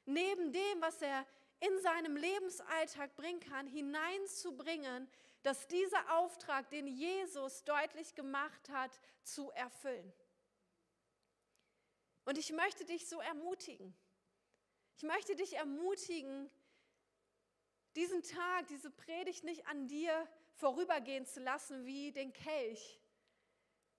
neben 0.06 0.52
dem, 0.52 0.82
was 0.82 1.02
er 1.02 1.26
in 1.60 1.80
seinem 1.80 2.15
Lebensalltag 2.15 3.15
bringen 3.15 3.39
kann, 3.39 3.67
hineinzubringen, 3.67 5.10
dass 5.43 5.67
dieser 5.67 6.17
Auftrag, 6.17 6.69
den 6.69 6.88
Jesus 6.88 7.63
deutlich 7.63 8.13
gemacht 8.15 8.69
hat, 8.69 8.99
zu 9.23 9.51
erfüllen. 9.51 10.13
Und 12.25 12.38
ich 12.38 12.51
möchte 12.51 12.86
dich 12.86 13.08
so 13.08 13.19
ermutigen. 13.19 13.95
Ich 14.95 15.04
möchte 15.04 15.36
dich 15.36 15.56
ermutigen, 15.56 16.49
diesen 17.95 18.21
Tag, 18.23 18.67
diese 18.67 18.91
Predigt 18.91 19.43
nicht 19.43 19.67
an 19.67 19.88
dir 19.88 20.27
vorübergehen 20.54 21.25
zu 21.25 21.39
lassen 21.39 21.86
wie 21.86 22.12
den 22.12 22.32
Kelch, 22.32 23.01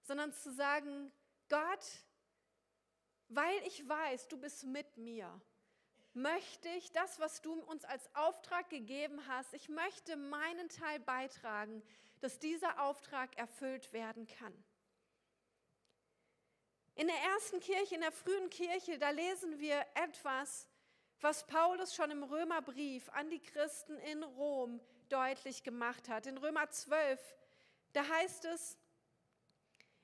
sondern 0.03 0.33
zu 0.33 0.53
sagen, 0.53 1.13
Gott, 1.49 1.85
weil 3.29 3.67
ich 3.67 3.87
weiß, 3.87 4.29
du 4.29 4.39
bist 4.39 4.65
mit 4.65 4.97
mir, 4.97 5.41
möchte 6.15 6.69
ich 6.71 6.93
das, 6.93 7.19
was 7.21 7.41
du 7.41 7.53
uns 7.53 7.85
als 7.85 8.15
Auftrag 8.15 8.69
gegeben 8.69 9.27
hast, 9.29 9.55
ich 9.55 9.69
möchte 9.69 10.17
meinen 10.17 10.69
Teil 10.69 11.01
beitragen, 11.01 11.83
dass 12.21 12.39
dieser 12.39 12.83
Auftrag 12.83 13.37
erfüllt 13.37 13.93
werden 13.93 14.27
kann. 14.27 14.53
In 16.95 17.07
der 17.07 17.17
ersten 17.17 17.61
Kirche, 17.61 17.95
in 17.95 18.03
der 18.03 18.13
frühen 18.13 18.51
Kirche, 18.51 18.99
da 18.99 19.11
lesen 19.11 19.59
wir 19.59 19.85
etwas, 19.95 20.69
was 21.21 21.47
Paulus 21.47 21.95
schon 21.95 22.11
im 22.11 22.23
Römerbrief 22.23 23.09
an 23.11 23.31
die 23.31 23.41
Christen 23.41 23.97
in 23.99 24.23
Rom 24.23 24.81
deutlich 25.09 25.63
gemacht 25.63 26.09
hat. 26.09 26.27
In 26.27 26.37
Römer 26.37 26.69
12, 26.69 27.35
da 27.93 28.07
heißt 28.07 28.45
es, 28.47 28.77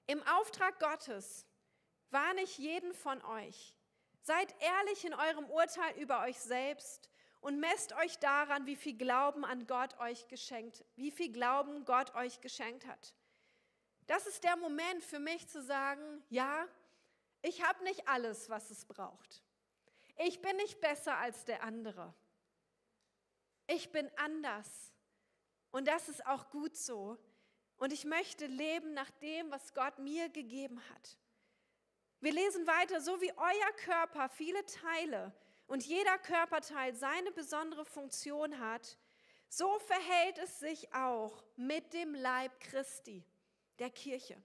im 0.06 0.22
Auftrag 0.22 0.78
Gottes 0.78 1.46
warne 2.10 2.42
ich 2.42 2.56
jeden 2.56 2.94
von 2.94 3.22
euch. 3.22 3.77
Seid 4.28 4.54
ehrlich 4.60 5.06
in 5.06 5.14
eurem 5.14 5.48
Urteil 5.48 5.96
über 5.96 6.20
euch 6.20 6.38
selbst 6.38 7.08
und 7.40 7.60
messt 7.60 7.94
euch 7.94 8.18
daran, 8.18 8.66
wie 8.66 8.76
viel 8.76 8.94
Glauben 8.94 9.42
an 9.42 9.66
Gott 9.66 9.98
euch 10.00 10.28
geschenkt, 10.28 10.84
wie 10.96 11.10
viel 11.10 11.32
Glauben 11.32 11.86
Gott 11.86 12.14
euch 12.14 12.42
geschenkt 12.42 12.86
hat. 12.86 13.14
Das 14.06 14.26
ist 14.26 14.44
der 14.44 14.58
Moment 14.58 15.02
für 15.02 15.18
mich 15.18 15.48
zu 15.48 15.62
sagen, 15.62 16.22
ja, 16.28 16.68
ich 17.40 17.64
habe 17.64 17.82
nicht 17.84 18.06
alles, 18.06 18.50
was 18.50 18.68
es 18.68 18.84
braucht. 18.84 19.42
Ich 20.18 20.42
bin 20.42 20.56
nicht 20.56 20.78
besser 20.78 21.16
als 21.16 21.46
der 21.46 21.62
andere. 21.62 22.12
Ich 23.66 23.90
bin 23.92 24.10
anders. 24.18 24.92
Und 25.70 25.88
das 25.88 26.10
ist 26.10 26.26
auch 26.26 26.50
gut 26.50 26.76
so. 26.76 27.16
Und 27.78 27.94
ich 27.94 28.04
möchte 28.04 28.44
leben 28.44 28.92
nach 28.92 29.10
dem, 29.22 29.50
was 29.50 29.72
Gott 29.72 29.98
mir 29.98 30.28
gegeben 30.28 30.82
hat. 30.90 31.18
Wir 32.20 32.32
lesen 32.32 32.66
weiter, 32.66 33.00
so 33.00 33.20
wie 33.20 33.32
euer 33.32 33.72
Körper 33.84 34.28
viele 34.28 34.64
Teile 34.66 35.32
und 35.66 35.84
jeder 35.84 36.18
Körperteil 36.18 36.94
seine 36.94 37.30
besondere 37.30 37.84
Funktion 37.84 38.58
hat, 38.58 38.98
so 39.48 39.78
verhält 39.78 40.38
es 40.38 40.58
sich 40.58 40.92
auch 40.92 41.44
mit 41.56 41.92
dem 41.92 42.14
Leib 42.14 42.58
Christi, 42.60 43.24
der 43.78 43.90
Kirche. 43.90 44.36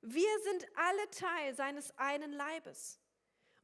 Wir 0.00 0.38
sind 0.44 0.66
alle 0.76 1.10
Teil 1.10 1.54
seines 1.54 1.96
einen 1.98 2.32
Leibes. 2.32 2.98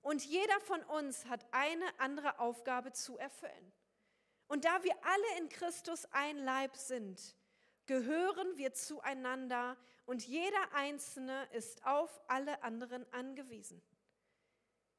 Und 0.02 0.24
jeder 0.24 0.60
von 0.60 0.82
uns 0.84 1.26
hat 1.26 1.46
eine 1.52 1.84
andere 1.98 2.38
Aufgabe 2.38 2.92
zu 2.92 3.18
erfüllen. 3.18 3.72
Und 4.46 4.64
da 4.64 4.82
wir 4.82 4.94
alle 5.04 5.38
in 5.38 5.48
Christus 5.48 6.06
ein 6.12 6.38
Leib 6.38 6.76
sind, 6.76 7.36
gehören 7.86 8.56
wir 8.56 8.72
zueinander 8.72 9.76
und 10.08 10.26
jeder 10.26 10.72
Einzelne 10.72 11.46
ist 11.52 11.84
auf 11.84 12.20
alle 12.28 12.62
anderen 12.62 13.10
angewiesen. 13.12 13.82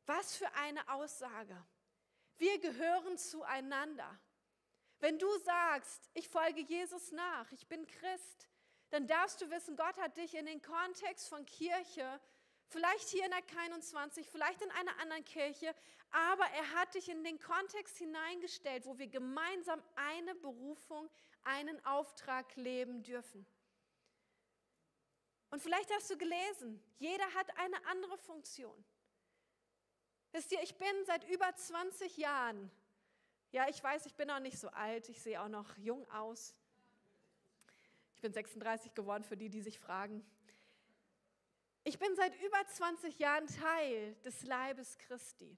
Was 0.05 0.37
für 0.37 0.51
eine 0.53 0.87
Aussage. 0.89 1.57
Wir 2.37 2.59
gehören 2.59 3.17
zueinander. 3.17 4.19
Wenn 4.99 5.17
du 5.17 5.27
sagst, 5.39 6.09
ich 6.13 6.29
folge 6.29 6.61
Jesus 6.61 7.11
nach, 7.11 7.51
ich 7.51 7.67
bin 7.67 7.85
Christ, 7.87 8.49
dann 8.91 9.07
darfst 9.07 9.41
du 9.41 9.49
wissen, 9.49 9.75
Gott 9.75 9.97
hat 9.97 10.15
dich 10.17 10.35
in 10.35 10.45
den 10.45 10.61
Kontext 10.61 11.27
von 11.27 11.45
Kirche 11.45 12.19
Vielleicht 12.71 13.09
hier 13.09 13.25
in 13.25 13.31
der 13.31 13.41
21, 13.63 14.29
vielleicht 14.29 14.61
in 14.61 14.69
einer 14.69 14.95
anderen 14.99 15.25
Kirche, 15.25 15.73
aber 16.11 16.45
er 16.55 16.79
hat 16.79 16.93
dich 16.93 17.09
in 17.09 17.23
den 17.23 17.39
Kontext 17.39 17.97
hineingestellt, 17.97 18.85
wo 18.85 18.99
wir 18.99 19.07
gemeinsam 19.07 19.81
eine 19.95 20.35
Berufung, 20.35 21.09
einen 21.43 21.83
Auftrag 21.83 22.55
leben 22.55 23.01
dürfen. 23.01 23.43
Und 25.49 25.61
vielleicht 25.61 25.91
hast 25.91 26.09
du 26.09 26.17
gelesen, 26.17 26.81
jeder 26.97 27.33
hat 27.33 27.57
eine 27.57 27.85
andere 27.87 28.17
Funktion. 28.17 28.85
Wisst 30.31 30.51
ihr, 30.51 30.61
ich 30.61 30.77
bin 30.77 31.05
seit 31.05 31.27
über 31.29 31.53
20 31.55 32.17
Jahren, 32.17 32.71
ja, 33.51 33.67
ich 33.67 33.83
weiß, 33.83 34.05
ich 34.05 34.15
bin 34.15 34.27
noch 34.27 34.39
nicht 34.39 34.59
so 34.59 34.69
alt, 34.69 35.09
ich 35.09 35.21
sehe 35.21 35.41
auch 35.41 35.47
noch 35.47 35.75
jung 35.77 36.07
aus. 36.11 36.53
Ich 38.13 38.21
bin 38.21 38.31
36 38.31 38.93
geworden, 38.93 39.23
für 39.23 39.37
die, 39.37 39.49
die 39.49 39.61
sich 39.61 39.79
fragen. 39.79 40.23
Ich 41.83 41.97
bin 41.97 42.15
seit 42.15 42.39
über 42.41 42.67
20 42.67 43.17
Jahren 43.17 43.47
Teil 43.47 44.13
des 44.25 44.43
Leibes 44.43 44.97
Christi. 44.99 45.57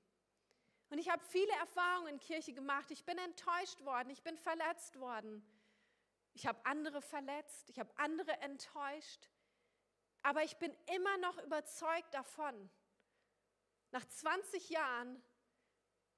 Und 0.89 0.99
ich 0.99 1.09
habe 1.09 1.23
viele 1.25 1.51
Erfahrungen 1.53 2.13
in 2.13 2.19
Kirche 2.19 2.53
gemacht. 2.53 2.91
Ich 2.91 3.03
bin 3.03 3.17
enttäuscht 3.17 3.83
worden, 3.83 4.09
ich 4.09 4.21
bin 4.23 4.37
verletzt 4.37 4.99
worden. 4.99 5.43
Ich 6.33 6.47
habe 6.47 6.65
andere 6.65 7.01
verletzt, 7.01 7.69
ich 7.69 7.79
habe 7.79 7.91
andere 7.97 8.31
enttäuscht. 8.41 9.29
Aber 10.23 10.43
ich 10.43 10.57
bin 10.57 10.75
immer 10.95 11.17
noch 11.17 11.37
überzeugt 11.43 12.13
davon, 12.13 12.69
nach 13.91 14.05
20 14.05 14.69
Jahren, 14.69 15.21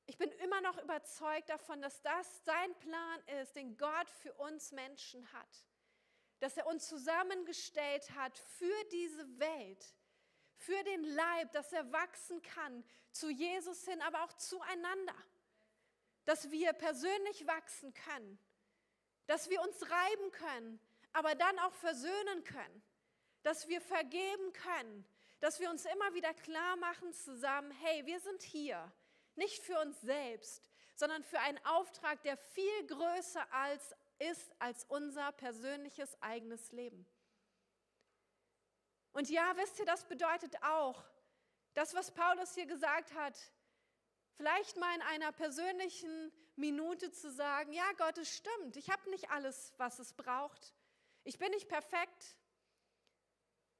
ich 0.05 0.17
bin 0.17 0.31
immer 0.33 0.61
noch 0.61 0.77
überzeugt 0.81 1.49
davon, 1.49 1.81
dass 1.81 2.01
das 2.01 2.43
sein 2.45 2.75
Plan 2.79 3.23
ist, 3.41 3.55
den 3.55 3.77
Gott 3.77 4.09
für 4.09 4.33
uns 4.33 4.71
Menschen 4.71 5.31
hat. 5.33 5.65
Dass 6.39 6.57
er 6.57 6.67
uns 6.67 6.87
zusammengestellt 6.87 8.11
hat 8.11 8.37
für 8.37 8.83
diese 8.91 9.39
Welt, 9.39 9.95
für 10.57 10.83
den 10.83 11.03
Leib, 11.03 11.51
dass 11.53 11.71
er 11.71 11.91
wachsen 11.91 12.41
kann 12.41 12.83
zu 13.11 13.29
Jesus 13.29 13.85
hin, 13.85 14.01
aber 14.01 14.23
auch 14.23 14.33
zueinander. 14.33 15.15
Dass 16.25 16.51
wir 16.51 16.73
persönlich 16.73 17.47
wachsen 17.47 17.93
können, 17.93 18.39
dass 19.25 19.49
wir 19.49 19.61
uns 19.61 19.89
reiben 19.89 20.31
können, 20.31 20.79
aber 21.13 21.35
dann 21.35 21.57
auch 21.59 21.73
versöhnen 21.73 22.43
können, 22.43 22.83
dass 23.43 23.67
wir 23.67 23.81
vergeben 23.81 24.53
können, 24.53 25.05
dass 25.39 25.59
wir 25.59 25.69
uns 25.69 25.85
immer 25.85 26.13
wieder 26.13 26.33
klar 26.33 26.75
machen 26.77 27.13
zusammen, 27.13 27.71
hey, 27.71 28.05
wir 28.05 28.19
sind 28.19 28.41
hier, 28.41 28.91
nicht 29.35 29.63
für 29.63 29.79
uns 29.79 29.99
selbst, 30.01 30.63
sondern 30.95 31.23
für 31.23 31.39
einen 31.39 31.63
Auftrag, 31.65 32.21
der 32.23 32.37
viel 32.37 32.87
größer 32.87 33.53
als 33.53 33.93
ist 34.19 34.53
als 34.59 34.85
unser 34.85 35.31
persönliches 35.33 36.21
eigenes 36.21 36.71
Leben. 36.71 37.05
Und 39.11 39.29
ja, 39.29 39.55
wisst 39.57 39.79
ihr, 39.79 39.85
das 39.85 40.07
bedeutet 40.07 40.55
auch, 40.63 41.03
das, 41.73 41.93
was 41.93 42.11
Paulus 42.11 42.53
hier 42.55 42.65
gesagt 42.65 43.13
hat, 43.13 43.37
vielleicht 44.35 44.77
mal 44.77 44.95
in 44.95 45.01
einer 45.01 45.31
persönlichen 45.31 46.31
Minute 46.55 47.11
zu 47.11 47.31
sagen, 47.31 47.73
ja 47.73 47.91
Gott, 47.97 48.17
es 48.17 48.35
stimmt, 48.35 48.77
ich 48.77 48.89
habe 48.89 49.09
nicht 49.09 49.29
alles, 49.29 49.73
was 49.77 49.99
es 49.99 50.13
braucht. 50.13 50.73
Ich 51.23 51.37
bin 51.37 51.49
nicht 51.51 51.67
perfekt. 51.67 52.37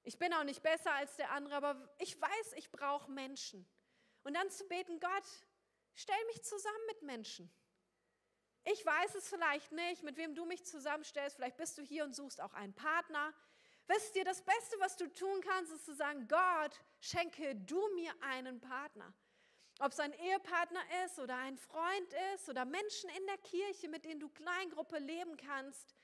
Ich 0.03 0.17
bin 0.17 0.33
auch 0.33 0.43
nicht 0.43 0.61
besser 0.61 0.93
als 0.93 1.15
der 1.15 1.31
andere, 1.31 1.55
aber 1.55 1.95
ich 1.97 2.19
weiß, 2.19 2.53
ich 2.57 2.71
brauche 2.71 3.09
Menschen. 3.09 3.65
Und 4.23 4.33
dann 4.33 4.49
zu 4.49 4.65
beten, 4.65 4.99
Gott, 4.99 5.23
stell 5.95 6.25
mich 6.27 6.43
zusammen 6.43 6.85
mit 6.87 7.01
Menschen. 7.03 7.49
Ich 8.65 8.85
weiß 8.85 9.15
es 9.15 9.29
vielleicht 9.29 9.71
nicht, 9.71 10.03
mit 10.03 10.17
wem 10.17 10.35
du 10.35 10.45
mich 10.45 10.65
zusammenstellst. 10.65 11.37
Vielleicht 11.37 11.57
bist 11.57 11.77
du 11.77 11.81
hier 11.81 12.03
und 12.03 12.15
suchst 12.15 12.41
auch 12.41 12.53
einen 12.53 12.73
Partner. 12.73 13.33
Wisst 13.87 14.15
ihr, 14.15 14.23
das 14.23 14.41
Beste, 14.41 14.77
was 14.79 14.95
du 14.95 15.13
tun 15.13 15.41
kannst, 15.41 15.71
ist 15.73 15.85
zu 15.85 15.93
sagen, 15.93 16.27
Gott, 16.27 16.79
schenke 16.99 17.55
du 17.55 17.81
mir 17.95 18.13
einen 18.21 18.59
Partner. 18.61 19.13
Ob 19.79 19.91
es 19.91 19.99
ein 19.99 20.13
Ehepartner 20.13 20.81
ist 21.05 21.19
oder 21.19 21.35
ein 21.37 21.57
Freund 21.57 22.13
ist 22.35 22.47
oder 22.47 22.63
Menschen 22.63 23.09
in 23.09 23.25
der 23.25 23.37
Kirche, 23.37 23.89
mit 23.89 24.05
denen 24.05 24.19
du 24.19 24.29
Kleingruppe 24.29 24.99
leben 24.99 25.35
kannst. 25.35 25.95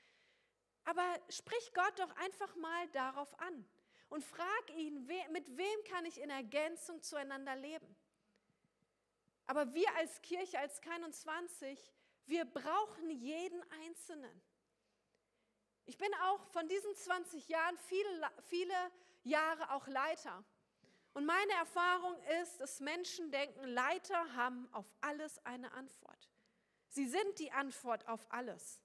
Aber 0.84 1.04
sprich 1.28 1.72
Gott 1.72 1.98
doch 1.98 2.14
einfach 2.16 2.54
mal 2.56 2.88
darauf 2.88 3.38
an 3.40 3.66
und 4.10 4.24
frag 4.24 4.70
ihn, 4.76 5.06
mit 5.06 5.56
wem 5.56 5.84
kann 5.88 6.04
ich 6.04 6.20
in 6.20 6.30
Ergänzung 6.30 7.02
zueinander 7.02 7.56
leben. 7.56 7.96
Aber 9.46 9.72
wir 9.72 9.92
als 9.96 10.20
Kirche, 10.20 10.58
als 10.58 10.80
21, 10.82 11.92
wir 12.26 12.44
brauchen 12.44 13.10
jeden 13.10 13.62
Einzelnen. 13.84 14.42
Ich 15.86 15.96
bin 15.96 16.12
auch 16.22 16.44
von 16.48 16.68
diesen 16.68 16.94
20 16.94 17.48
Jahren 17.48 17.76
viele, 17.78 18.30
viele 18.48 18.92
Jahre 19.24 19.72
auch 19.72 19.86
Leiter. 19.88 20.44
Und 21.14 21.26
meine 21.26 21.52
Erfahrung 21.52 22.16
ist, 22.42 22.60
dass 22.60 22.78
Menschen 22.78 23.30
denken, 23.32 23.64
Leiter 23.64 24.34
haben 24.34 24.68
auf 24.72 24.86
alles 25.00 25.44
eine 25.44 25.72
Antwort. 25.72 26.28
Sie 26.88 27.08
sind 27.08 27.38
die 27.38 27.50
Antwort 27.50 28.06
auf 28.06 28.24
alles. 28.30 28.80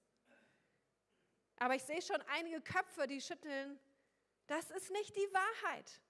Aber 1.58 1.74
ich 1.74 1.82
sehe 1.84 2.02
schon 2.02 2.20
einige 2.22 2.60
Köpfe, 2.60 3.06
die 3.06 3.20
schütteln, 3.20 3.78
das 4.46 4.70
ist 4.70 4.90
nicht 4.90 5.16
die 5.16 5.32
Wahrheit. 5.32 6.00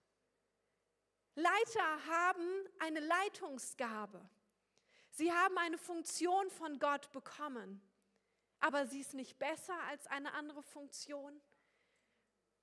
Leiter 1.34 2.06
haben 2.06 2.68
eine 2.78 3.00
Leitungsgabe. 3.00 4.20
Sie 5.10 5.32
haben 5.32 5.56
eine 5.58 5.78
Funktion 5.78 6.50
von 6.50 6.78
Gott 6.78 7.10
bekommen 7.12 7.82
aber 8.60 8.86
sie 8.86 9.00
ist 9.00 9.14
nicht 9.14 9.38
besser 9.38 9.78
als 9.84 10.06
eine 10.06 10.32
andere 10.34 10.62
Funktion, 10.62 11.40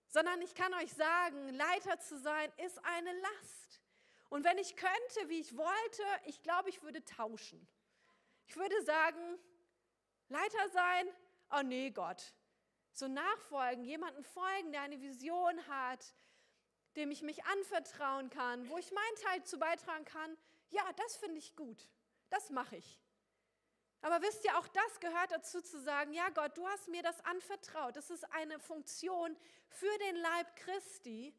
sondern 0.07 0.41
ich 0.41 0.53
kann 0.55 0.73
euch 0.75 0.93
sagen, 0.93 1.49
Leiter 1.49 1.99
zu 1.99 2.19
sein 2.19 2.51
ist 2.57 2.83
eine 2.83 3.13
Last. 3.13 3.81
Und 4.29 4.43
wenn 4.43 4.57
ich 4.57 4.75
könnte, 4.75 5.29
wie 5.29 5.39
ich 5.39 5.55
wollte, 5.55 6.03
ich 6.25 6.41
glaube, 6.41 6.69
ich 6.69 6.81
würde 6.83 7.03
tauschen. 7.03 7.67
Ich 8.47 8.55
würde 8.55 8.81
sagen, 8.83 9.39
Leiter 10.29 10.69
sein, 10.69 11.07
oh 11.51 11.61
nee, 11.63 11.91
Gott. 11.91 12.33
So 12.93 13.07
nachfolgen, 13.07 13.83
jemanden 13.83 14.23
folgen, 14.23 14.71
der 14.71 14.81
eine 14.81 15.01
Vision 15.01 15.67
hat, 15.67 16.13
dem 16.95 17.11
ich 17.11 17.23
mich 17.23 17.43
anvertrauen 17.45 18.29
kann, 18.29 18.69
wo 18.69 18.77
ich 18.77 18.91
meinen 18.91 19.15
Teil 19.23 19.43
zu 19.43 19.57
beitragen 19.57 20.05
kann, 20.05 20.37
ja, 20.69 20.83
das 20.93 21.17
finde 21.17 21.39
ich 21.39 21.55
gut. 21.55 21.87
Das 22.29 22.49
mache 22.49 22.77
ich. 22.77 22.99
Aber 24.01 24.21
wisst 24.21 24.43
ihr, 24.43 24.57
auch 24.57 24.67
das 24.67 24.99
gehört 24.99 25.31
dazu 25.31 25.61
zu 25.61 25.79
sagen, 25.79 26.13
ja 26.13 26.29
Gott, 26.29 26.57
du 26.57 26.67
hast 26.67 26.87
mir 26.89 27.01
das 27.01 27.19
anvertraut. 27.21 27.95
Das 27.95 28.09
ist 28.09 28.25
eine 28.33 28.59
Funktion 28.59 29.35
für 29.69 29.97
den 29.99 30.17
Leib 30.17 30.55
Christi, 30.57 31.33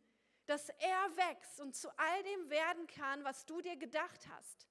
dass 0.47 0.69
er 0.71 1.17
wächst 1.17 1.61
und 1.61 1.77
zu 1.77 1.89
all 1.99 2.23
dem 2.23 2.51
werden 2.51 2.87
kann, 2.87 3.23
was 3.23 3.45
du 3.45 3.61
dir 3.61 3.77
gedacht 3.77 4.29
hast. 4.29 4.67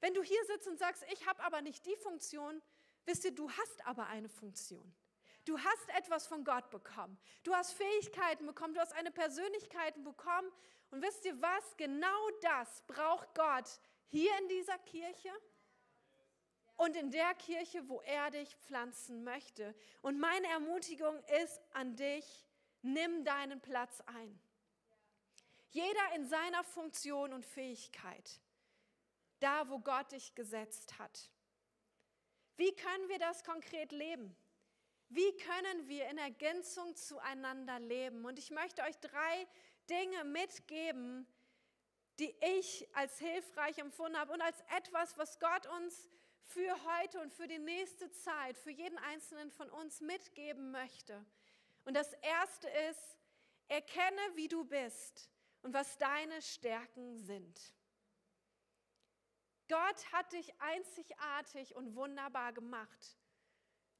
Wenn 0.00 0.14
du 0.14 0.22
hier 0.22 0.44
sitzt 0.46 0.66
und 0.66 0.78
sagst, 0.78 1.04
ich 1.12 1.26
habe 1.26 1.42
aber 1.42 1.62
nicht 1.62 1.84
die 1.86 1.96
Funktion, 1.96 2.60
wisst 3.04 3.24
ihr, 3.24 3.34
du 3.34 3.50
hast 3.50 3.86
aber 3.86 4.06
eine 4.06 4.28
Funktion. 4.28 4.94
Du 5.44 5.58
hast 5.58 5.88
etwas 5.96 6.26
von 6.26 6.44
Gott 6.44 6.70
bekommen. 6.70 7.18
Du 7.42 7.54
hast 7.54 7.72
Fähigkeiten 7.72 8.46
bekommen. 8.46 8.74
Du 8.74 8.80
hast 8.80 8.94
eine 8.94 9.10
Persönlichkeit 9.10 10.02
bekommen. 10.02 10.50
Und 10.90 11.02
wisst 11.02 11.24
ihr 11.24 11.40
was? 11.40 11.76
Genau 11.76 12.30
das 12.40 12.82
braucht 12.86 13.34
Gott 13.34 13.80
hier 14.08 14.30
in 14.38 14.48
dieser 14.48 14.78
Kirche 14.78 15.30
und 16.76 16.96
in 16.96 17.10
der 17.10 17.34
Kirche, 17.34 17.88
wo 17.88 18.00
er 18.02 18.30
dich 18.30 18.56
pflanzen 18.56 19.24
möchte. 19.24 19.74
Und 20.02 20.18
meine 20.18 20.46
Ermutigung 20.48 21.22
ist 21.42 21.60
an 21.72 21.96
dich, 21.96 22.46
nimm 22.82 23.24
deinen 23.24 23.60
Platz 23.60 24.00
ein. 24.06 24.40
Jeder 25.70 26.14
in 26.14 26.26
seiner 26.26 26.62
Funktion 26.62 27.32
und 27.32 27.44
Fähigkeit, 27.44 28.40
da 29.40 29.68
wo 29.68 29.80
Gott 29.80 30.12
dich 30.12 30.34
gesetzt 30.34 30.98
hat. 30.98 31.30
Wie 32.56 32.74
können 32.74 33.08
wir 33.08 33.18
das 33.18 33.42
konkret 33.42 33.90
leben? 33.90 34.36
Wie 35.08 35.36
können 35.36 35.88
wir 35.88 36.08
in 36.08 36.18
Ergänzung 36.18 36.96
zueinander 36.96 37.78
leben? 37.78 38.24
Und 38.24 38.38
ich 38.38 38.50
möchte 38.50 38.82
euch 38.82 38.98
drei 38.98 39.46
Dinge 39.88 40.24
mitgeben, 40.24 41.26
die 42.18 42.34
ich 42.58 42.88
als 42.94 43.18
hilfreich 43.18 43.78
empfunden 43.78 44.18
habe 44.18 44.32
und 44.32 44.40
als 44.40 44.60
etwas, 44.76 45.16
was 45.18 45.38
Gott 45.40 45.66
uns 45.66 46.08
für 46.42 46.76
heute 46.84 47.20
und 47.20 47.32
für 47.32 47.48
die 47.48 47.58
nächste 47.58 48.10
Zeit, 48.10 48.56
für 48.58 48.70
jeden 48.70 48.98
einzelnen 48.98 49.50
von 49.50 49.70
uns 49.70 50.00
mitgeben 50.00 50.70
möchte. 50.70 51.24
Und 51.84 51.94
das 51.94 52.12
Erste 52.14 52.68
ist, 52.90 53.18
erkenne, 53.68 54.20
wie 54.34 54.48
du 54.48 54.64
bist 54.64 55.30
und 55.62 55.72
was 55.72 55.98
deine 55.98 56.40
Stärken 56.42 57.18
sind. 57.18 57.74
Gott 59.68 60.12
hat 60.12 60.32
dich 60.32 60.52
einzigartig 60.60 61.74
und 61.74 61.94
wunderbar 61.96 62.52
gemacht. 62.52 63.18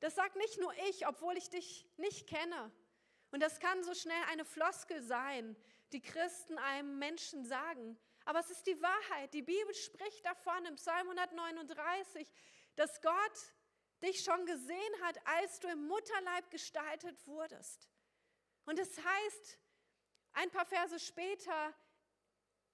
Das 0.04 0.16
sagt 0.16 0.36
nicht 0.36 0.60
nur 0.60 0.70
ich, 0.90 1.06
obwohl 1.06 1.34
ich 1.38 1.48
dich 1.48 1.88
nicht 1.96 2.26
kenne. 2.26 2.70
Und 3.30 3.40
das 3.40 3.58
kann 3.58 3.82
so 3.82 3.94
schnell 3.94 4.22
eine 4.28 4.44
Floskel 4.44 5.02
sein, 5.02 5.56
die 5.92 6.02
Christen 6.02 6.58
einem 6.58 6.98
Menschen 6.98 7.46
sagen. 7.46 7.98
Aber 8.26 8.40
es 8.40 8.50
ist 8.50 8.66
die 8.66 8.78
Wahrheit. 8.82 9.32
Die 9.32 9.40
Bibel 9.40 9.74
spricht 9.74 10.22
davon 10.26 10.66
im 10.66 10.74
Psalm 10.74 11.08
139, 11.08 12.30
dass 12.76 13.00
Gott 13.00 13.54
dich 14.02 14.22
schon 14.22 14.44
gesehen 14.44 15.02
hat, 15.04 15.26
als 15.26 15.60
du 15.60 15.68
im 15.68 15.88
Mutterleib 15.88 16.50
gestaltet 16.50 17.26
wurdest. 17.26 17.88
Und 18.66 18.78
es 18.78 19.02
heißt 19.02 19.58
ein 20.34 20.50
paar 20.50 20.66
Verse 20.66 21.00
später, 21.00 21.72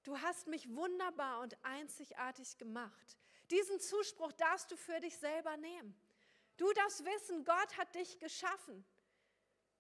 du 0.03 0.21
hast 0.21 0.49
mich 0.49 0.69
wunderbar 0.75 1.43
und 1.43 1.57
einzigartig 1.65 2.59
gemacht. 2.59 3.17
Diesen 3.53 3.79
Zuspruch 3.79 4.33
darfst 4.33 4.73
du 4.73 4.77
für 4.77 4.99
dich 4.99 5.17
selber 5.17 5.57
nehmen. 5.57 5.97
Du 6.61 6.71
darfst 6.75 7.03
wissen, 7.07 7.43
Gott 7.43 7.79
hat 7.79 7.95
dich 7.95 8.19
geschaffen. 8.19 8.85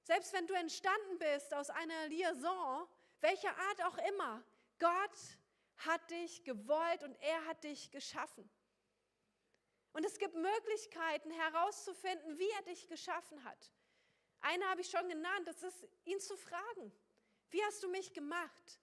Selbst 0.03 0.33
wenn 0.33 0.47
du 0.47 0.55
entstanden 0.55 1.19
bist 1.19 1.53
aus 1.53 1.69
einer 1.69 2.09
Liaison, 2.09 2.88
welcher 3.21 3.55
Art 3.55 3.85
auch 3.85 3.99
immer, 4.09 4.43
Gott 4.79 5.19
hat 5.77 6.11
dich 6.11 6.43
gewollt 6.43 7.03
und 7.03 7.14
er 7.21 7.45
hat 7.45 7.64
dich 7.64 7.90
geschaffen. 7.90 8.49
Und 9.93 10.07
es 10.07 10.19
gibt 10.19 10.35
Möglichkeiten 10.35 11.31
herauszufinden, 11.31 12.38
wie 12.38 12.49
er 12.49 12.62
dich 12.62 12.88
geschaffen 12.88 13.45
hat. 13.45 13.73
Eine 14.40 14.64
habe 14.71 14.81
ich 14.81 14.88
schon 14.88 15.07
genannt, 15.07 15.49
das 15.49 15.62
ist 15.62 15.87
ihn 16.07 16.19
zu 16.19 16.35
fragen. 16.38 16.93
Wie 17.51 17.62
hast 17.64 17.83
du 17.83 17.90
mich 17.90 18.14
gemacht? 18.14 18.81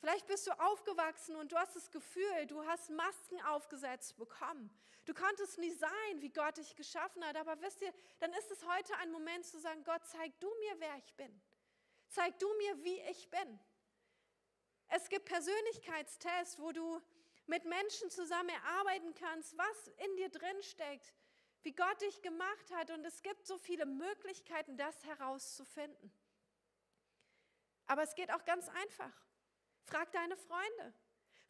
Vielleicht 0.00 0.26
bist 0.28 0.46
du 0.46 0.52
aufgewachsen 0.60 1.34
und 1.36 1.50
du 1.50 1.56
hast 1.56 1.74
das 1.74 1.90
Gefühl, 1.90 2.46
du 2.46 2.64
hast 2.64 2.90
Masken 2.90 3.40
aufgesetzt 3.42 4.16
bekommen. 4.16 4.70
Du 5.04 5.14
konntest 5.14 5.58
nie 5.58 5.72
sein, 5.72 6.20
wie 6.20 6.28
Gott 6.28 6.56
dich 6.56 6.76
geschaffen 6.76 7.24
hat. 7.24 7.36
Aber 7.36 7.60
wisst 7.60 7.82
ihr, 7.82 7.92
dann 8.20 8.32
ist 8.34 8.50
es 8.50 8.64
heute 8.66 8.94
ein 8.98 9.10
Moment 9.10 9.44
zu 9.44 9.58
sagen, 9.58 9.82
Gott, 9.84 10.02
zeig 10.06 10.38
du 10.38 10.48
mir, 10.60 10.78
wer 10.78 10.96
ich 10.98 11.14
bin. 11.14 11.40
Zeig 12.08 12.38
du 12.38 12.46
mir, 12.58 12.84
wie 12.84 13.00
ich 13.10 13.28
bin. 13.28 13.60
Es 14.88 15.08
gibt 15.08 15.24
Persönlichkeitstests, 15.24 16.58
wo 16.58 16.72
du 16.72 17.02
mit 17.46 17.64
Menschen 17.64 18.10
zusammen 18.10 18.50
erarbeiten 18.50 19.14
kannst, 19.14 19.56
was 19.58 19.88
in 20.04 20.16
dir 20.16 20.28
drin 20.28 20.62
steckt, 20.62 21.12
wie 21.62 21.72
Gott 21.72 22.00
dich 22.02 22.22
gemacht 22.22 22.70
hat. 22.74 22.90
Und 22.90 23.04
es 23.04 23.22
gibt 23.22 23.46
so 23.46 23.58
viele 23.58 23.84
Möglichkeiten, 23.84 24.76
das 24.76 25.04
herauszufinden. 25.04 26.12
Aber 27.86 28.02
es 28.02 28.14
geht 28.14 28.30
auch 28.30 28.44
ganz 28.44 28.68
einfach. 28.68 29.27
Frag 29.88 30.12
deine 30.12 30.36
Freunde. 30.36 30.94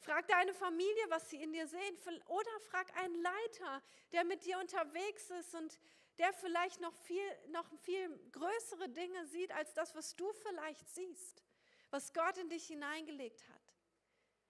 Frag 0.00 0.26
deine 0.28 0.54
Familie, 0.54 1.04
was 1.08 1.28
sie 1.28 1.42
in 1.42 1.52
dir 1.52 1.66
sehen. 1.66 1.96
Oder 2.26 2.60
frag 2.70 2.96
einen 2.96 3.20
Leiter, 3.20 3.82
der 4.12 4.24
mit 4.24 4.44
dir 4.44 4.58
unterwegs 4.58 5.28
ist 5.30 5.54
und 5.54 5.78
der 6.18 6.32
vielleicht 6.32 6.80
noch 6.80 6.94
viel, 6.94 7.48
noch 7.48 7.68
viel 7.80 8.30
größere 8.32 8.88
Dinge 8.88 9.26
sieht 9.26 9.52
als 9.52 9.74
das, 9.74 9.94
was 9.94 10.16
du 10.16 10.32
vielleicht 10.32 10.88
siehst 10.88 11.42
was 11.90 12.12
Gott 12.12 12.36
in 12.38 12.48
dich 12.48 12.66
hineingelegt 12.66 13.48
hat. 13.48 13.74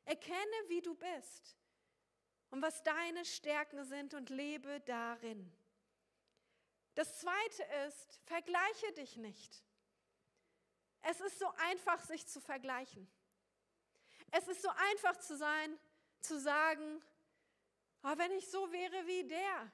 Erkenne, 0.05 0.69
wie 0.69 0.81
du 0.81 0.95
bist 0.95 1.57
und 2.51 2.63
was 2.63 2.83
deine 2.83 3.25
Stärken 3.25 3.85
sind 3.85 4.15
und 4.15 4.31
lebe 4.31 4.81
darin. 4.81 5.53
Das 6.95 7.19
Zweite 7.21 7.63
ist, 7.87 8.21
vergleiche 8.25 8.93
dich 8.95 9.17
nicht. 9.17 9.63
Es 11.03 11.21
ist 11.21 11.39
so 11.39 11.49
einfach, 11.69 12.01
sich 12.01 12.27
zu 12.27 12.41
vergleichen. 12.41 13.09
Es 14.31 14.49
ist 14.49 14.63
so 14.63 14.69
einfach 14.91 15.17
zu 15.19 15.37
sein, 15.37 15.79
zu 16.21 16.39
sagen, 16.39 17.03
oh, 18.03 18.13
wenn 18.17 18.33
ich 18.33 18.49
so 18.51 18.71
wäre 18.73 19.07
wie 19.07 19.25
der, 19.25 19.73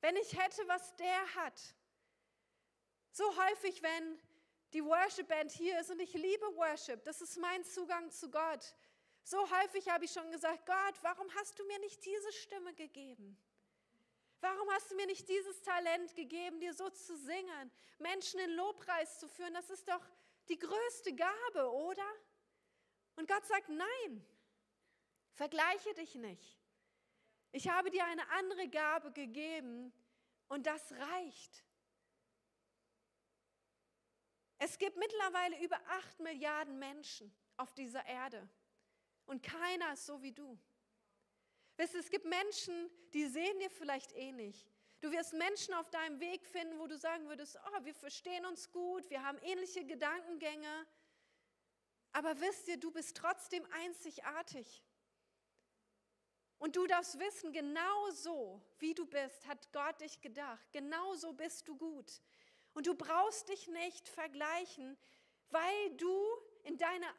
wenn 0.00 0.16
ich 0.16 0.38
hätte, 0.38 0.66
was 0.68 0.94
der 0.96 1.34
hat. 1.34 1.60
So 3.10 3.24
häufig, 3.36 3.82
wenn 3.82 4.20
die 4.72 4.84
Worship 4.84 5.28
Band 5.28 5.52
hier 5.52 5.78
ist 5.80 5.90
und 5.90 6.00
ich 6.00 6.12
liebe 6.14 6.46
Worship, 6.56 7.02
das 7.04 7.20
ist 7.20 7.38
mein 7.38 7.64
Zugang 7.64 8.10
zu 8.10 8.30
Gott. 8.30 8.74
So 9.22 9.38
häufig 9.50 9.88
habe 9.88 10.04
ich 10.04 10.12
schon 10.12 10.30
gesagt, 10.30 10.66
Gott, 10.66 11.02
warum 11.02 11.32
hast 11.36 11.58
du 11.58 11.64
mir 11.64 11.78
nicht 11.78 12.04
diese 12.04 12.32
Stimme 12.32 12.74
gegeben? 12.74 13.38
Warum 14.40 14.70
hast 14.72 14.90
du 14.90 14.96
mir 14.96 15.06
nicht 15.06 15.26
dieses 15.26 15.62
Talent 15.62 16.14
gegeben, 16.14 16.60
dir 16.60 16.74
so 16.74 16.90
zu 16.90 17.16
singen, 17.16 17.70
Menschen 17.98 18.40
in 18.40 18.50
Lobpreis 18.50 19.18
zu 19.18 19.26
führen? 19.26 19.54
Das 19.54 19.70
ist 19.70 19.88
doch 19.88 20.06
die 20.48 20.58
größte 20.58 21.14
Gabe, 21.14 21.72
oder? 21.72 22.06
Und 23.16 23.28
Gott 23.28 23.44
sagt, 23.46 23.68
nein, 23.68 24.26
vergleiche 25.32 25.94
dich 25.94 26.14
nicht. 26.14 26.58
Ich 27.52 27.68
habe 27.68 27.90
dir 27.90 28.04
eine 28.04 28.28
andere 28.30 28.68
Gabe 28.68 29.12
gegeben 29.12 29.92
und 30.48 30.66
das 30.66 30.92
reicht. 30.92 31.64
Es 34.58 34.78
gibt 34.78 34.96
mittlerweile 34.96 35.62
über 35.62 35.78
acht 35.88 36.20
Milliarden 36.20 36.78
Menschen 36.78 37.32
auf 37.56 37.72
dieser 37.74 38.04
Erde 38.06 38.48
und 39.26 39.42
keiner 39.42 39.92
ist 39.92 40.06
so 40.06 40.22
wie 40.22 40.32
du. 40.32 40.58
Weißt 41.76 41.94
du, 41.94 41.98
es 41.98 42.10
gibt 42.10 42.24
Menschen, 42.24 42.90
die 43.12 43.26
sehen 43.26 43.58
dir 43.58 43.70
vielleicht 43.70 44.12
ähnlich. 44.12 44.66
Du 45.00 45.10
wirst 45.10 45.34
Menschen 45.34 45.74
auf 45.74 45.90
deinem 45.90 46.18
Weg 46.20 46.46
finden, 46.46 46.78
wo 46.78 46.86
du 46.86 46.96
sagen 46.96 47.28
würdest, 47.28 47.58
oh, 47.66 47.84
wir 47.84 47.94
verstehen 47.94 48.46
uns 48.46 48.70
gut, 48.70 49.10
wir 49.10 49.22
haben 49.22 49.38
ähnliche 49.38 49.84
Gedankengänge. 49.84 50.86
Aber 52.14 52.40
wisst 52.40 52.68
ihr, 52.68 52.78
du 52.78 52.92
bist 52.92 53.16
trotzdem 53.16 53.66
einzigartig. 53.72 54.84
Und 56.58 56.76
du 56.76 56.86
darfst 56.86 57.18
wissen, 57.18 57.52
genau 57.52 58.10
so, 58.10 58.62
wie 58.78 58.94
du 58.94 59.04
bist, 59.04 59.46
hat 59.48 59.70
Gott 59.72 60.00
dich 60.00 60.20
gedacht. 60.20 60.72
Genau 60.72 61.14
so 61.16 61.32
bist 61.32 61.66
du 61.66 61.76
gut. 61.76 62.22
Und 62.72 62.86
du 62.86 62.94
brauchst 62.94 63.48
dich 63.48 63.66
nicht 63.66 64.08
vergleichen, 64.08 64.96
weil 65.50 65.96
du 65.96 66.24
in 66.62 66.78
deiner 66.78 67.12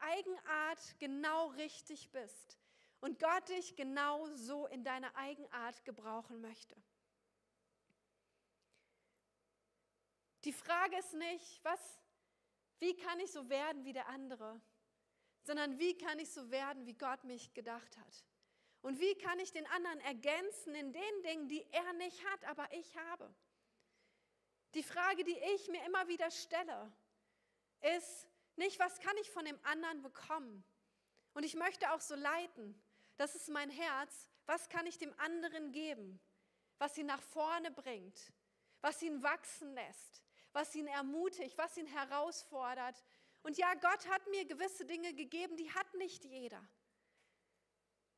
Eigenart 0.00 0.98
genau 1.00 1.48
richtig 1.48 2.10
bist 2.12 2.56
und 3.00 3.18
Gott 3.18 3.48
dich 3.48 3.74
genau 3.74 4.28
so 4.34 4.68
in 4.68 4.84
deiner 4.84 5.14
Eigenart 5.16 5.84
gebrauchen 5.84 6.40
möchte. 6.40 6.76
Die 10.44 10.52
Frage 10.52 10.96
ist 10.98 11.14
nicht, 11.14 11.64
was, 11.64 12.03
wie 12.84 12.94
kann 12.96 13.18
ich 13.20 13.32
so 13.32 13.48
werden 13.48 13.82
wie 13.86 13.94
der 13.94 14.08
andere, 14.08 14.60
sondern 15.42 15.78
wie 15.78 15.96
kann 15.96 16.18
ich 16.18 16.30
so 16.30 16.50
werden, 16.50 16.84
wie 16.84 16.92
Gott 16.92 17.24
mich 17.24 17.54
gedacht 17.54 17.96
hat. 17.96 18.24
Und 18.82 19.00
wie 19.00 19.14
kann 19.16 19.38
ich 19.38 19.52
den 19.52 19.66
anderen 19.68 20.00
ergänzen 20.00 20.74
in 20.74 20.92
den 20.92 21.22
Dingen, 21.22 21.48
die 21.48 21.64
er 21.72 21.92
nicht 21.94 22.22
hat, 22.26 22.44
aber 22.44 22.70
ich 22.72 22.94
habe. 23.08 23.34
Die 24.74 24.82
Frage, 24.82 25.24
die 25.24 25.38
ich 25.54 25.68
mir 25.68 25.82
immer 25.86 26.08
wieder 26.08 26.30
stelle, 26.30 26.92
ist, 27.96 28.28
nicht, 28.56 28.78
was 28.78 29.00
kann 29.00 29.16
ich 29.22 29.30
von 29.30 29.46
dem 29.46 29.58
anderen 29.62 30.02
bekommen? 30.02 30.62
Und 31.32 31.44
ich 31.44 31.54
möchte 31.54 31.90
auch 31.92 32.02
so 32.02 32.14
leiten. 32.14 32.78
Das 33.16 33.34
ist 33.34 33.48
mein 33.48 33.70
Herz. 33.70 34.30
Was 34.44 34.68
kann 34.68 34.86
ich 34.86 34.98
dem 34.98 35.18
anderen 35.18 35.72
geben? 35.72 36.20
Was 36.76 36.98
ihn 36.98 37.06
nach 37.06 37.22
vorne 37.22 37.70
bringt, 37.70 38.32
was 38.82 39.00
ihn 39.00 39.22
wachsen 39.22 39.72
lässt, 39.72 40.22
was 40.54 40.74
ihn 40.74 40.86
ermutigt, 40.86 41.58
was 41.58 41.76
ihn 41.76 41.86
herausfordert. 41.86 43.02
Und 43.42 43.58
ja, 43.58 43.74
Gott 43.74 44.08
hat 44.08 44.26
mir 44.28 44.46
gewisse 44.46 44.86
Dinge 44.86 45.12
gegeben, 45.12 45.56
die 45.56 45.70
hat 45.70 45.92
nicht 45.94 46.24
jeder. 46.24 46.66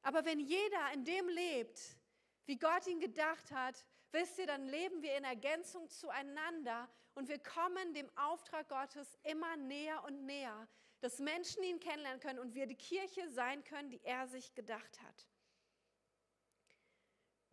Aber 0.02 0.24
wenn 0.24 0.38
jeder 0.38 0.92
in 0.92 1.04
dem 1.04 1.28
lebt, 1.28 1.96
wie 2.44 2.58
Gott 2.58 2.86
ihn 2.86 3.00
gedacht 3.00 3.50
hat, 3.50 3.84
wisst 4.12 4.38
ihr, 4.38 4.46
dann 4.46 4.68
leben 4.68 5.02
wir 5.02 5.16
in 5.16 5.24
Ergänzung 5.24 5.88
zueinander 5.90 6.88
und 7.14 7.28
wir 7.28 7.40
kommen 7.40 7.92
dem 7.94 8.08
Auftrag 8.16 8.68
Gottes 8.68 9.18
immer 9.24 9.56
näher 9.56 10.04
und 10.04 10.26
näher, 10.26 10.68
dass 11.00 11.18
Menschen 11.18 11.62
ihn 11.64 11.80
kennenlernen 11.80 12.20
können 12.20 12.38
und 12.38 12.54
wir 12.54 12.66
die 12.66 12.76
Kirche 12.76 13.28
sein 13.30 13.64
können, 13.64 13.90
die 13.90 14.02
er 14.04 14.28
sich 14.28 14.54
gedacht 14.54 15.00
hat. 15.02 15.26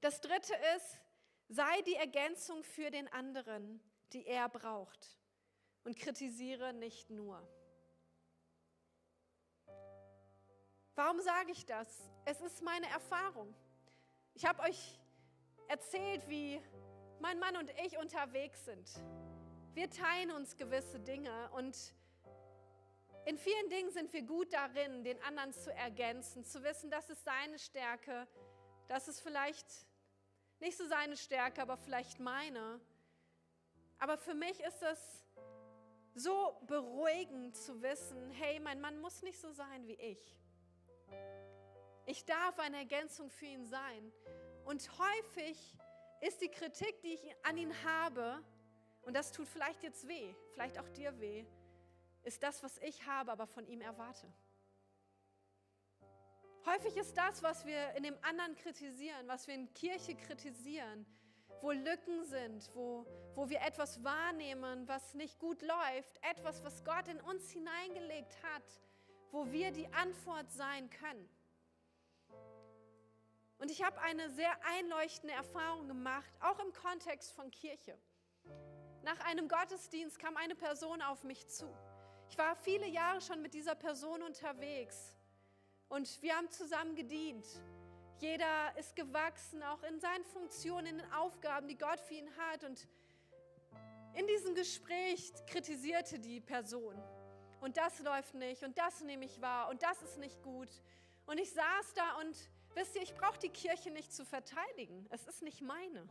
Das 0.01 0.21
dritte 0.21 0.53
ist, 0.75 1.01
sei 1.47 1.81
die 1.83 1.95
Ergänzung 1.95 2.63
für 2.63 2.91
den 2.91 3.07
anderen, 3.07 3.81
die 4.13 4.25
er 4.25 4.49
braucht 4.49 5.17
und 5.83 5.97
kritisiere 5.97 6.73
nicht 6.73 7.09
nur. 7.09 7.41
Warum 10.95 11.19
sage 11.21 11.51
ich 11.51 11.65
das? 11.65 12.11
Es 12.25 12.39
ist 12.41 12.61
meine 12.61 12.87
Erfahrung. 12.87 13.53
Ich 14.35 14.45
habe 14.45 14.61
euch 14.61 14.99
erzählt, 15.67 16.27
wie 16.29 16.61
mein 17.19 17.39
Mann 17.39 17.57
und 17.57 17.71
ich 17.83 17.97
unterwegs 17.97 18.65
sind. 18.65 18.89
Wir 19.73 19.89
teilen 19.89 20.31
uns 20.31 20.55
gewisse 20.55 20.99
Dinge 20.99 21.49
und 21.51 21.95
in 23.25 23.37
vielen 23.37 23.69
Dingen 23.69 23.89
sind 23.91 24.11
wir 24.13 24.21
gut 24.21 24.53
darin, 24.53 25.03
den 25.03 25.21
anderen 25.23 25.53
zu 25.53 25.73
ergänzen, 25.73 26.43
zu 26.43 26.61
wissen, 26.61 26.91
das 26.91 27.09
ist 27.09 27.23
seine 27.23 27.57
Stärke, 27.57 28.27
das 28.87 29.07
ist 29.07 29.21
vielleicht 29.21 29.65
nicht 30.59 30.77
so 30.77 30.85
seine 30.85 31.17
Stärke, 31.17 31.61
aber 31.61 31.77
vielleicht 31.77 32.19
meine. 32.19 32.79
Aber 34.03 34.17
für 34.17 34.33
mich 34.33 34.59
ist 34.59 34.83
es 34.83 35.25
so 36.13 36.59
beruhigend 36.67 37.55
zu 37.55 37.81
wissen, 37.81 38.31
hey, 38.31 38.59
mein 38.59 38.81
Mann 38.81 38.99
muss 38.99 39.21
nicht 39.21 39.39
so 39.39 39.49
sein 39.53 39.87
wie 39.87 39.93
ich. 39.93 40.37
Ich 42.05 42.25
darf 42.25 42.59
eine 42.59 42.79
Ergänzung 42.79 43.29
für 43.29 43.45
ihn 43.45 43.65
sein. 43.65 44.11
Und 44.65 44.91
häufig 44.99 45.77
ist 46.19 46.41
die 46.41 46.49
Kritik, 46.49 46.99
die 47.01 47.13
ich 47.13 47.33
an 47.43 47.57
ihn 47.57 47.73
habe, 47.85 48.43
und 49.03 49.15
das 49.15 49.31
tut 49.31 49.47
vielleicht 49.47 49.81
jetzt 49.83 50.05
weh, 50.05 50.35
vielleicht 50.51 50.77
auch 50.79 50.89
dir 50.89 51.17
weh, 51.21 51.45
ist 52.23 52.43
das, 52.43 52.61
was 52.61 52.77
ich 52.79 53.07
habe, 53.07 53.31
aber 53.31 53.47
von 53.47 53.65
ihm 53.67 53.79
erwarte. 53.79 54.27
Häufig 56.65 56.97
ist 56.97 57.17
das, 57.17 57.41
was 57.41 57.65
wir 57.65 57.93
in 57.93 58.03
dem 58.03 58.17
anderen 58.21 58.53
kritisieren, 58.55 59.29
was 59.29 59.47
wir 59.47 59.55
in 59.55 59.73
Kirche 59.73 60.13
kritisieren, 60.15 61.05
wo 61.63 61.71
Lücken 61.71 62.25
sind, 62.25 62.69
wo, 62.75 63.05
wo 63.35 63.49
wir 63.49 63.61
etwas 63.61 64.03
wahrnehmen, 64.03 64.85
was 64.85 65.13
nicht 65.13 65.39
gut 65.39 65.61
läuft, 65.61 66.19
etwas, 66.21 66.61
was 66.61 66.83
Gott 66.83 67.07
in 67.07 67.21
uns 67.21 67.49
hineingelegt 67.51 68.35
hat, 68.43 68.81
wo 69.31 69.49
wir 69.49 69.71
die 69.71 69.87
Antwort 69.93 70.51
sein 70.51 70.89
können. 70.89 71.29
Und 73.59 73.71
ich 73.71 73.81
habe 73.81 73.97
eine 74.01 74.29
sehr 74.31 74.53
einleuchtende 74.65 75.33
Erfahrung 75.33 75.87
gemacht, 75.87 76.29
auch 76.41 76.59
im 76.59 76.73
Kontext 76.73 77.31
von 77.31 77.49
Kirche. 77.49 77.97
Nach 79.03 79.21
einem 79.21 79.47
Gottesdienst 79.47 80.19
kam 80.19 80.35
eine 80.35 80.55
Person 80.55 81.01
auf 81.01 81.23
mich 81.23 81.47
zu. 81.47 81.73
Ich 82.29 82.37
war 82.37 82.57
viele 82.57 82.87
Jahre 82.87 83.21
schon 83.21 83.41
mit 83.41 83.53
dieser 83.53 83.75
Person 83.75 84.21
unterwegs 84.21 85.15
und 85.87 86.21
wir 86.21 86.35
haben 86.35 86.49
zusammen 86.49 86.93
gedient. 86.95 87.45
Jeder 88.19 88.77
ist 88.77 88.95
gewachsen, 88.95 89.63
auch 89.63 89.83
in 89.83 89.99
seinen 89.99 90.23
Funktionen, 90.25 90.87
in 90.87 90.97
den 90.99 91.11
Aufgaben, 91.13 91.67
die 91.67 91.77
Gott 91.77 91.99
für 91.99 92.13
ihn 92.13 92.29
hat. 92.37 92.63
Und 92.63 92.87
in 94.13 94.27
diesem 94.27 94.55
Gespräch 94.55 95.33
kritisierte 95.47 96.19
die 96.19 96.39
Person. 96.39 96.95
Und 97.61 97.77
das 97.77 97.99
läuft 97.99 98.33
nicht 98.33 98.63
und 98.63 98.77
das 98.77 99.01
nehme 99.01 99.25
ich 99.25 99.41
wahr 99.41 99.69
und 99.69 99.81
das 99.81 100.01
ist 100.01 100.17
nicht 100.17 100.41
gut. 100.43 100.69
Und 101.25 101.39
ich 101.39 101.51
saß 101.51 101.93
da 101.95 102.19
und 102.19 102.35
Wisst 102.75 102.95
ihr, 102.95 103.03
ich 103.03 103.13
brauche 103.13 103.37
die 103.37 103.49
Kirche 103.49 103.91
nicht 103.91 104.11
zu 104.13 104.25
verteidigen. 104.25 105.05
Es 105.11 105.27
ist 105.27 105.43
nicht 105.43 105.61
meine. 105.61 106.07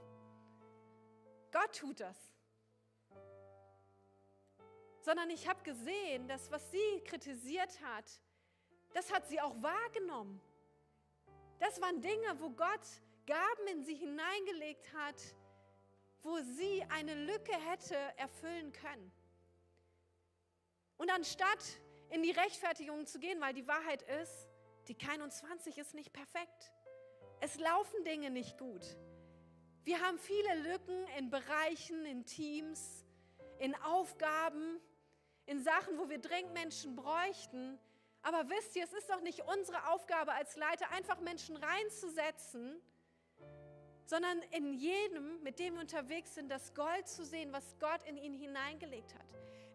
Gott 1.51 1.77
tut 1.77 2.01
das. 2.01 2.17
Sondern 5.01 5.29
ich 5.31 5.49
habe 5.49 5.63
gesehen, 5.65 6.29
dass 6.29 6.51
was 6.53 6.71
sie 6.71 7.01
kritisiert 7.05 7.81
hat, 7.83 8.05
das 8.95 9.13
hat 9.13 9.27
sie 9.27 9.41
auch 9.41 9.61
wahrgenommen. 9.61 10.41
Das 11.63 11.81
waren 11.81 12.01
Dinge, 12.01 12.41
wo 12.41 12.51
Gott 12.51 12.81
Gaben 13.25 13.69
in 13.71 13.85
sie 13.85 13.95
hineingelegt 13.95 14.93
hat, 14.95 15.15
wo 16.25 16.37
sie 16.41 16.85
eine 16.89 17.15
Lücke 17.15 17.53
hätte 17.53 17.95
erfüllen 18.17 18.73
können. 18.73 19.13
Und 20.97 21.09
anstatt 21.13 21.79
in 22.11 22.25
die 22.25 22.33
Rechtfertigung 22.33 23.07
zu 23.07 23.21
gehen, 23.21 23.41
weil 23.41 23.55
die 23.55 23.69
Wahrheit 23.69 24.03
ist, 24.03 24.49
die 24.89 24.97
K21 24.97 25.79
ist 25.79 25.95
nicht 25.95 26.13
perfekt. 26.13 26.73
Es 27.41 27.57
laufen 27.61 28.03
Dinge 28.03 28.31
nicht 28.31 28.59
gut. 28.59 28.97
Wir 29.85 30.01
haben 30.01 30.19
viele 30.19 30.69
Lücken 30.69 31.07
in 31.17 31.31
Bereichen, 31.31 32.05
in 32.07 32.27
Teams, 32.27 33.05
in 33.61 33.77
Aufgaben, 33.77 34.81
in 35.47 35.63
Sachen, 35.63 35.97
wo 35.97 36.11
wir 36.11 36.19
dringend 36.19 36.55
Menschen 36.55 36.97
bräuchten. 36.97 37.79
Aber 38.23 38.49
wisst 38.49 38.77
ihr, 38.77 38.85
es 38.85 38.93
ist 38.93 39.11
doch 39.11 39.21
nicht 39.21 39.43
unsere 39.43 39.89
Aufgabe 39.89 40.33
als 40.33 40.57
Leiter, 40.57 40.91
einfach 40.91 41.21
Menschen 41.21 41.57
reinzusetzen, 41.57 42.81
sondern 44.07 44.41
in 44.51 44.75
jedem, 44.75 45.43
mit 45.43 45.59
dem 45.59 45.75
wir 45.75 45.81
unterwegs 45.81 46.35
sind, 46.35 46.49
das 46.49 46.75
Gold 46.75 47.09
zu 47.09 47.25
sehen, 47.25 47.53
was 47.53 47.77
Gott 47.79 48.03
in 48.05 48.17
ihn 48.17 48.35
hineingelegt 48.35 49.15
hat. 49.15 49.27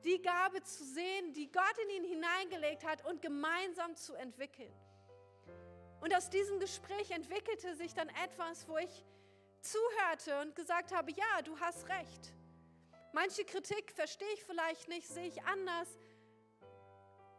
die 0.04 0.22
Gabe 0.22 0.64
zu 0.64 0.86
sehen, 0.86 1.34
die 1.34 1.52
Gott 1.52 1.76
in 1.84 1.89
ihn 1.98 2.04
hineingelegt 2.06 2.86
hat 2.86 3.04
und 3.06 3.22
gemeinsam 3.22 3.95
zu 3.95 4.14
entwickeln. 4.14 4.72
Und 6.00 6.16
aus 6.16 6.30
diesem 6.30 6.60
Gespräch 6.60 7.12
entwickelte 7.12 7.76
sich 7.76 7.93
dann 7.93 8.08
etwas, 8.24 8.68
wo 8.68 8.78
ich 8.78 9.06
zuhörte 9.62 10.39
und 10.41 10.56
gesagt 10.56 10.93
habe, 10.95 11.12
ja, 11.12 11.41
du 11.43 11.60
hast 11.60 11.89
recht. 11.89 12.34
Manche 13.12 13.43
Kritik 13.43 13.91
verstehe 13.91 14.32
ich 14.36 14.43
vielleicht 14.43 14.88
nicht, 14.88 15.08
sehe 15.08 15.28
ich 15.28 15.43
anders, 15.43 15.88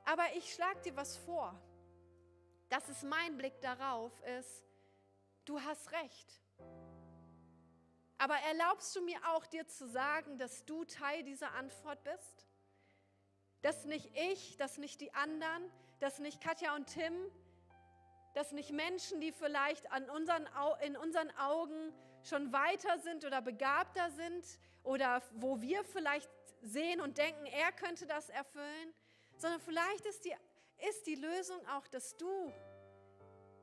aber 0.08 0.24
ich 0.36 0.54
schlage 0.54 0.80
dir 0.80 0.96
was 0.96 1.18
vor. 1.18 1.54
Das 2.70 2.88
ist 2.88 3.02
mein 3.02 3.36
Blick 3.36 3.60
darauf, 3.60 4.10
ist, 4.38 4.64
du 5.44 5.60
hast 5.60 5.92
recht. 5.92 6.42
Aber 8.16 8.36
erlaubst 8.36 8.96
du 8.96 9.02
mir 9.02 9.18
auch 9.28 9.44
dir 9.44 9.68
zu 9.68 9.86
sagen, 9.86 10.38
dass 10.38 10.64
du 10.64 10.84
Teil 10.84 11.24
dieser 11.24 11.52
Antwort 11.52 12.02
bist? 12.04 12.46
Dass 13.60 13.84
nicht 13.84 14.10
ich, 14.16 14.56
dass 14.56 14.78
nicht 14.78 15.02
die 15.02 15.12
anderen, 15.12 15.70
dass 16.00 16.20
nicht 16.20 16.40
Katja 16.40 16.74
und 16.74 16.86
Tim, 16.86 17.14
dass 18.32 18.52
nicht 18.52 18.72
Menschen, 18.72 19.20
die 19.20 19.32
vielleicht 19.32 19.92
an 19.92 20.08
unseren, 20.08 20.48
in 20.80 20.96
unseren 20.96 21.30
Augen 21.36 21.92
schon 22.22 22.50
weiter 22.50 22.98
sind 23.00 23.26
oder 23.26 23.42
begabter 23.42 24.10
sind 24.12 24.58
oder 24.84 25.20
wo 25.32 25.60
wir 25.60 25.84
vielleicht 25.84 26.30
sehen 26.62 27.02
und 27.02 27.18
denken, 27.18 27.44
er 27.44 27.72
könnte 27.72 28.06
das 28.06 28.30
erfüllen, 28.30 28.94
sondern 29.40 29.60
vielleicht 29.60 30.04
ist 30.06 30.24
die, 30.24 30.34
ist 30.88 31.06
die 31.06 31.14
Lösung 31.14 31.66
auch, 31.68 31.86
dass 31.88 32.16
du, 32.16 32.52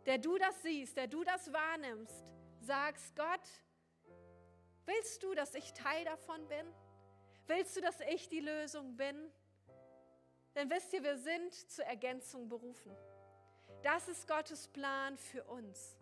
der 0.05 0.17
du 0.17 0.37
das 0.37 0.61
siehst, 0.61 0.97
der 0.97 1.07
du 1.07 1.23
das 1.23 1.51
wahrnimmst, 1.51 2.23
sagst, 2.61 3.15
Gott, 3.15 3.47
willst 4.85 5.23
du, 5.23 5.33
dass 5.33 5.55
ich 5.55 5.73
Teil 5.73 6.05
davon 6.05 6.47
bin? 6.47 6.65
Willst 7.47 7.75
du, 7.75 7.81
dass 7.81 7.99
ich 8.01 8.27
die 8.27 8.39
Lösung 8.39 8.95
bin? 8.95 9.31
Denn 10.55 10.69
wisst 10.69 10.93
ihr, 10.93 11.03
wir 11.03 11.17
sind 11.17 11.53
zur 11.53 11.85
Ergänzung 11.85 12.47
berufen. 12.47 12.95
Das 13.83 14.07
ist 14.07 14.27
Gottes 14.27 14.67
Plan 14.69 15.17
für 15.17 15.43
uns. 15.43 15.97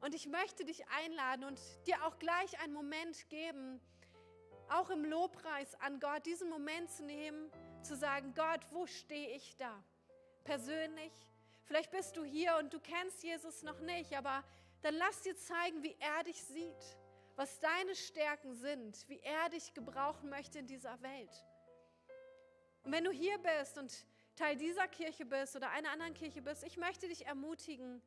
Und 0.00 0.14
ich 0.14 0.28
möchte 0.28 0.64
dich 0.64 0.86
einladen 0.88 1.44
und 1.44 1.60
dir 1.86 2.06
auch 2.06 2.18
gleich 2.18 2.58
einen 2.60 2.72
Moment 2.72 3.28
geben, 3.28 3.80
auch 4.70 4.90
im 4.90 5.04
Lobpreis 5.04 5.74
an 5.80 5.98
Gott, 5.98 6.24
diesen 6.26 6.48
Moment 6.48 6.90
zu 6.90 7.04
nehmen, 7.04 7.50
zu 7.82 7.96
sagen, 7.96 8.34
Gott, 8.34 8.60
wo 8.70 8.86
stehe 8.86 9.36
ich 9.36 9.56
da? 9.56 9.82
Persönlich. 10.44 11.12
Vielleicht 11.64 11.90
bist 11.90 12.16
du 12.16 12.24
hier 12.24 12.56
und 12.56 12.72
du 12.72 12.80
kennst 12.80 13.22
Jesus 13.22 13.62
noch 13.62 13.80
nicht, 13.80 14.16
aber 14.16 14.42
dann 14.82 14.94
lass 14.94 15.22
dir 15.22 15.36
zeigen, 15.36 15.82
wie 15.82 15.96
er 15.98 16.24
dich 16.24 16.42
sieht, 16.42 16.98
was 17.36 17.60
deine 17.60 17.94
Stärken 17.94 18.54
sind, 18.54 19.08
wie 19.08 19.20
er 19.20 19.48
dich 19.50 19.74
gebrauchen 19.74 20.30
möchte 20.30 20.58
in 20.58 20.66
dieser 20.66 21.00
Welt. 21.02 21.44
Und 22.84 22.92
wenn 22.92 23.04
du 23.04 23.10
hier 23.10 23.38
bist 23.38 23.76
und 23.76 24.06
Teil 24.34 24.56
dieser 24.56 24.88
Kirche 24.88 25.26
bist 25.26 25.56
oder 25.56 25.70
einer 25.70 25.90
anderen 25.90 26.14
Kirche 26.14 26.40
bist, 26.40 26.64
ich 26.64 26.76
möchte 26.76 27.08
dich 27.08 27.26
ermutigen, 27.26 28.00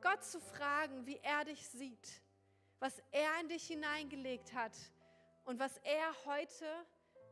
Gott 0.00 0.24
zu 0.24 0.40
fragen, 0.40 1.04
wie 1.06 1.18
er 1.22 1.44
dich 1.44 1.68
sieht, 1.68 2.22
was 2.78 3.02
er 3.10 3.40
in 3.40 3.48
dich 3.48 3.66
hineingelegt 3.66 4.52
hat 4.54 4.76
und 5.44 5.58
was 5.58 5.76
er 5.78 6.14
heute 6.24 6.66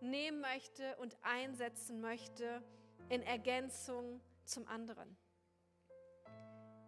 nehmen 0.04 0.40
möchte 0.40 0.96
und 0.96 1.16
einsetzen 1.22 2.00
möchte 2.00 2.62
in 3.08 3.22
Ergänzung 3.22 4.20
zum 4.44 4.66
anderen. 4.68 5.16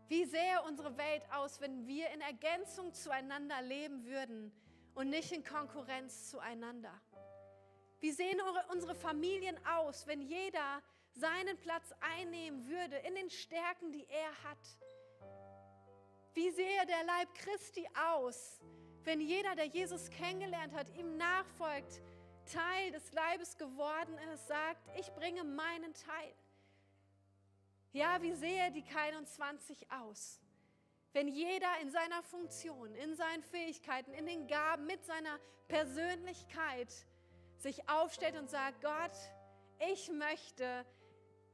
Wie 0.08 0.24
sähe 0.24 0.62
unsere 0.68 0.96
Welt 0.96 1.22
aus, 1.32 1.60
wenn 1.60 1.86
wir 1.86 2.08
in 2.10 2.20
Ergänzung 2.20 2.92
zueinander 2.94 3.60
leben 3.62 4.04
würden 4.04 4.52
und 4.94 5.10
nicht 5.10 5.32
in 5.32 5.42
Konkurrenz 5.42 6.30
zueinander? 6.30 6.92
Wie 7.98 8.12
sehen 8.12 8.40
unsere 8.70 8.94
Familien 8.94 9.58
aus, 9.66 10.06
wenn 10.06 10.20
jeder 10.22 10.82
seinen 11.12 11.58
Platz 11.58 11.92
einnehmen 12.00 12.68
würde 12.68 12.96
in 12.98 13.14
den 13.16 13.30
Stärken, 13.30 13.90
die 13.90 14.06
er 14.08 14.30
hat? 14.44 14.78
Wie 16.34 16.50
sähe 16.50 16.86
der 16.86 17.04
Leib 17.04 17.34
Christi 17.34 17.88
aus, 18.12 18.60
wenn 19.02 19.20
jeder, 19.20 19.54
der 19.54 19.66
Jesus 19.66 20.10
kennengelernt 20.10 20.72
hat, 20.74 20.90
ihm 20.96 21.16
nachfolgt, 21.16 22.02
Teil 22.46 22.92
des 22.92 23.12
Leibes 23.12 23.56
geworden 23.58 24.16
ist, 24.32 24.46
sagt, 24.48 24.80
ich 24.98 25.12
bringe 25.12 25.44
meinen 25.44 25.92
Teil. 25.94 26.34
Ja, 27.92 28.20
wie 28.22 28.32
sähe 28.32 28.70
die 28.72 28.84
21 28.94 29.90
aus? 29.90 30.40
Wenn 31.12 31.28
jeder 31.28 31.68
in 31.80 31.90
seiner 31.90 32.22
Funktion, 32.22 32.94
in 32.94 33.14
seinen 33.14 33.42
Fähigkeiten, 33.42 34.12
in 34.12 34.26
den 34.26 34.46
Gaben, 34.46 34.86
mit 34.86 35.04
seiner 35.04 35.38
Persönlichkeit 35.66 36.92
sich 37.58 37.88
aufstellt 37.88 38.36
und 38.36 38.50
sagt, 38.50 38.82
Gott, 38.82 39.16
ich 39.90 40.10
möchte 40.10 40.84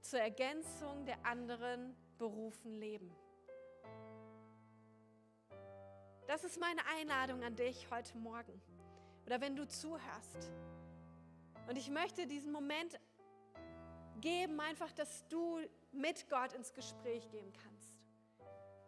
zur 0.01 0.21
Ergänzung 0.21 1.07
der 1.07 1.25
anderen 1.25 1.97
berufen 2.19 2.73
leben. 2.73 3.15
Das 6.27 6.45
ist 6.45 6.59
meine 6.59 6.81
Einladung 6.97 7.43
an 7.45 7.55
dich 7.55 7.89
heute 7.91 8.17
Morgen 8.19 8.61
oder 9.27 9.41
wenn 9.41 9.57
du 9.57 9.67
zuhörst. 9.67 10.51
Und 11.69 11.77
ich 11.77 11.91
möchte 11.91 12.27
diesen 12.27 12.53
Moment 12.53 12.99
geben, 14.21 14.61
einfach, 14.61 14.93
dass 14.93 15.27
du 15.29 15.59
mit 15.93 16.29
Gott 16.29 16.53
ins 16.53 16.73
Gespräch 16.73 17.29
gehen 17.31 17.53
kannst. 17.53 17.97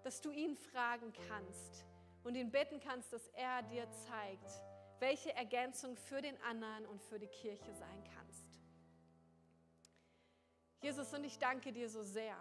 Dass 0.02 0.20
du 0.20 0.30
ihn 0.30 0.56
fragen 0.56 1.12
kannst 1.28 1.84
und 2.24 2.34
ihn 2.34 2.50
bitten 2.50 2.80
kannst, 2.80 3.12
dass 3.12 3.28
er 3.28 3.62
dir 3.62 3.88
zeigt, 3.90 4.62
welche 4.98 5.34
Ergänzung 5.34 5.96
für 5.96 6.22
den 6.22 6.40
anderen 6.42 6.86
und 6.86 7.02
für 7.02 7.18
die 7.18 7.26
Kirche 7.26 7.72
sein 7.74 8.04
kannst. 8.14 8.58
Jesus, 10.80 11.12
und 11.14 11.24
ich 11.24 11.38
danke 11.38 11.72
dir 11.72 11.88
so 11.88 12.02
sehr, 12.02 12.36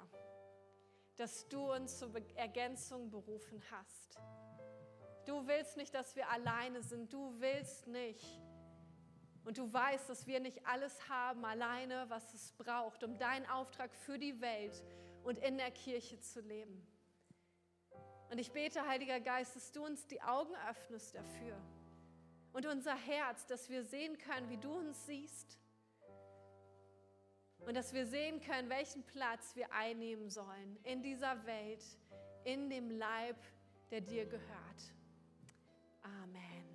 dass 1.16 1.48
du 1.48 1.72
uns 1.72 1.98
zur 1.98 2.12
Ergänzung 2.36 3.10
berufen 3.10 3.62
hast. 3.72 4.20
Du 5.26 5.48
willst 5.48 5.78
nicht, 5.78 5.94
dass 5.94 6.16
wir 6.16 6.30
alleine 6.30 6.82
sind. 6.84 7.14
Du 7.14 7.40
willst 7.40 7.88
nicht. 7.88 8.42
Und 9.46 9.58
du 9.58 9.72
weißt, 9.72 10.10
dass 10.10 10.26
wir 10.26 10.40
nicht 10.40 10.66
alles 10.66 11.10
haben 11.10 11.44
alleine, 11.44 12.06
was 12.10 12.34
es 12.34 12.54
braucht, 12.54 13.04
um 13.04 13.18
deinen 13.18 13.46
Auftrag 13.48 13.94
für 13.94 14.18
die 14.18 14.40
Welt 14.40 14.84
und 15.24 15.40
in 15.40 15.58
der 15.58 15.72
Kirche 15.72 16.20
zu 16.20 16.40
leben. 16.42 16.88
Und 18.30 18.38
ich 18.40 18.52
bete, 18.52 18.88
Heiliger 18.88 19.20
Geist, 19.20 19.56
dass 19.56 19.72
du 19.72 19.86
uns 19.86 20.08
die 20.08 20.22
Augen 20.22 20.56
öffnest 20.70 21.14
dafür 21.14 21.56
und 22.54 22.68
unser 22.68 22.96
Herz, 22.96 23.46
dass 23.48 23.70
wir 23.70 23.84
sehen 23.84 24.18
können, 24.18 24.50
wie 24.50 24.58
du 24.58 24.72
uns 24.72 25.06
siehst. 25.06 25.60
Und 27.66 27.76
dass 27.76 27.94
wir 27.94 28.06
sehen 28.06 28.42
können, 28.42 28.70
welchen 28.70 29.04
Platz 29.04 29.56
wir 29.56 29.72
einnehmen 29.72 30.30
sollen 30.30 30.78
in 30.84 31.02
dieser 31.02 31.46
Welt, 31.46 31.84
in 32.44 32.70
dem 32.70 32.92
Leib, 32.92 33.38
der 33.90 34.02
dir 34.02 34.26
gehört. 34.26 34.94
Amen. 36.04 36.73